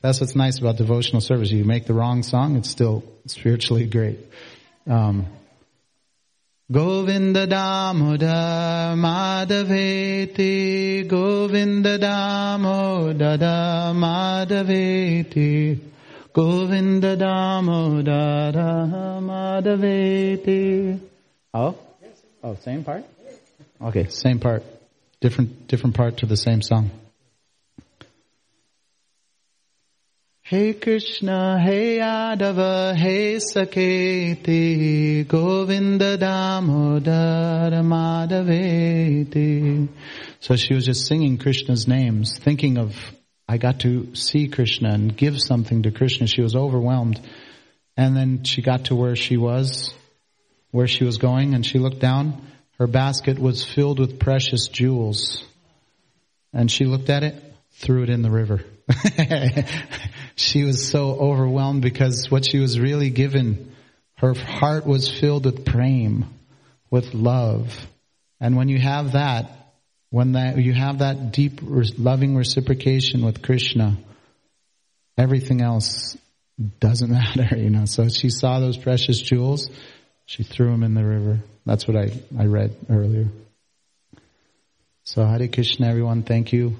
That's 0.01 0.21
what's 0.21 0.35
nice 0.35 0.59
about 0.59 0.77
devotional 0.77 1.19
service. 1.19 1.51
You 1.51 1.65
make 1.65 1.85
the 1.85 1.93
wrong 1.93 2.23
song, 2.23 2.55
it's 2.55 2.69
still 2.69 3.03
spiritually 3.27 3.87
great. 3.87 4.19
Um, 4.87 5.25
Govinda 6.71 7.45
Damodar 7.45 8.95
Madhaveti 8.97 11.07
Govinda 11.07 11.99
Damodar 11.99 13.93
Madhaveti 13.93 15.79
Govinda 16.33 17.15
Damodar 17.15 18.51
Madhaveti 19.21 20.99
Oh? 21.53 21.75
Oh, 22.43 22.55
same 22.55 22.83
part? 22.83 23.05
Okay, 23.79 24.07
same 24.09 24.39
part. 24.39 24.63
Different, 25.21 25.67
different 25.67 25.95
part 25.95 26.17
to 26.17 26.25
the 26.25 26.35
same 26.35 26.63
song. 26.63 26.89
Hey 30.47 30.75
Krishna, 30.75 31.59
Hey 31.59 31.97
Yadava, 31.97 32.95
Hey 32.95 33.37
Sakheti, 33.37 35.27
Govinda 35.27 36.17
Damodar 36.17 37.81
Madhaveti. 37.81 39.87
So 40.41 40.55
she 40.55 40.75
was 40.75 40.85
just 40.85 41.07
singing 41.07 41.39
Krishna's 41.39 41.87
names, 41.87 42.37
thinking 42.37 42.77
of, 42.77 42.95
I 43.49 43.57
got 43.57 43.79
to 43.79 44.13
see 44.13 44.47
Krishna 44.47 44.91
and 44.91 45.17
give 45.17 45.41
something 45.41 45.81
to 45.81 45.89
Krishna. 45.89 46.27
She 46.27 46.43
was 46.43 46.55
overwhelmed. 46.55 47.19
And 47.97 48.15
then 48.15 48.43
she 48.43 48.61
got 48.61 48.85
to 48.85 48.95
where 48.95 49.15
she 49.15 49.37
was, 49.37 49.95
where 50.69 50.87
she 50.87 51.05
was 51.05 51.17
going, 51.17 51.55
and 51.55 51.65
she 51.65 51.79
looked 51.79 52.01
down. 52.01 52.39
Her 52.77 52.85
basket 52.85 53.39
was 53.39 53.65
filled 53.65 53.97
with 53.97 54.19
precious 54.19 54.67
jewels. 54.67 55.43
And 56.53 56.69
she 56.69 56.85
looked 56.85 57.09
at 57.09 57.23
it, 57.23 57.33
threw 57.71 58.03
it 58.03 58.11
in 58.11 58.21
the 58.21 58.29
river. 58.29 58.63
she 60.35 60.63
was 60.63 60.89
so 60.89 61.11
overwhelmed 61.11 61.81
because 61.81 62.29
what 62.29 62.45
she 62.45 62.59
was 62.59 62.79
really 62.79 63.09
given, 63.09 63.73
her 64.17 64.33
heart 64.33 64.85
was 64.85 65.09
filled 65.09 65.45
with 65.45 65.65
prema, 65.65 66.27
with 66.89 67.13
love. 67.13 67.73
And 68.41 68.57
when 68.57 68.67
you 68.67 68.79
have 68.79 69.13
that, 69.13 69.49
when 70.09 70.33
that, 70.33 70.57
you 70.57 70.73
have 70.73 70.99
that 70.99 71.31
deep 71.31 71.59
loving 71.63 72.35
reciprocation 72.35 73.23
with 73.25 73.41
Krishna, 73.41 73.97
everything 75.17 75.61
else 75.61 76.17
doesn't 76.79 77.11
matter, 77.37 77.57
you 77.57 77.69
know. 77.69 77.85
So 77.85 78.09
she 78.09 78.29
saw 78.29 78.59
those 78.59 78.77
precious 78.77 79.19
jewels, 79.21 79.69
she 80.25 80.43
threw 80.43 80.71
them 80.71 80.83
in 80.83 80.93
the 80.93 81.05
river. 81.05 81.39
That's 81.65 81.87
what 81.87 81.97
I, 81.97 82.11
I 82.37 82.45
read 82.45 82.75
earlier. 82.89 83.29
So 85.03 85.25
Hare 85.25 85.47
Krishna 85.47 85.87
everyone, 85.87 86.23
thank 86.23 86.51
you 86.51 86.77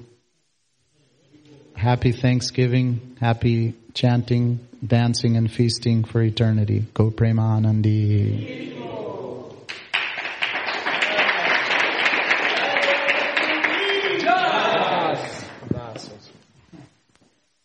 happy 1.76 2.12
Thanksgiving, 2.12 3.16
happy 3.20 3.74
chanting, 3.94 4.60
dancing, 4.84 5.36
and 5.36 5.50
feasting 5.50 6.04
for 6.04 6.22
eternity. 6.22 6.84
Go 6.94 7.10
Premanandi. 7.10 8.95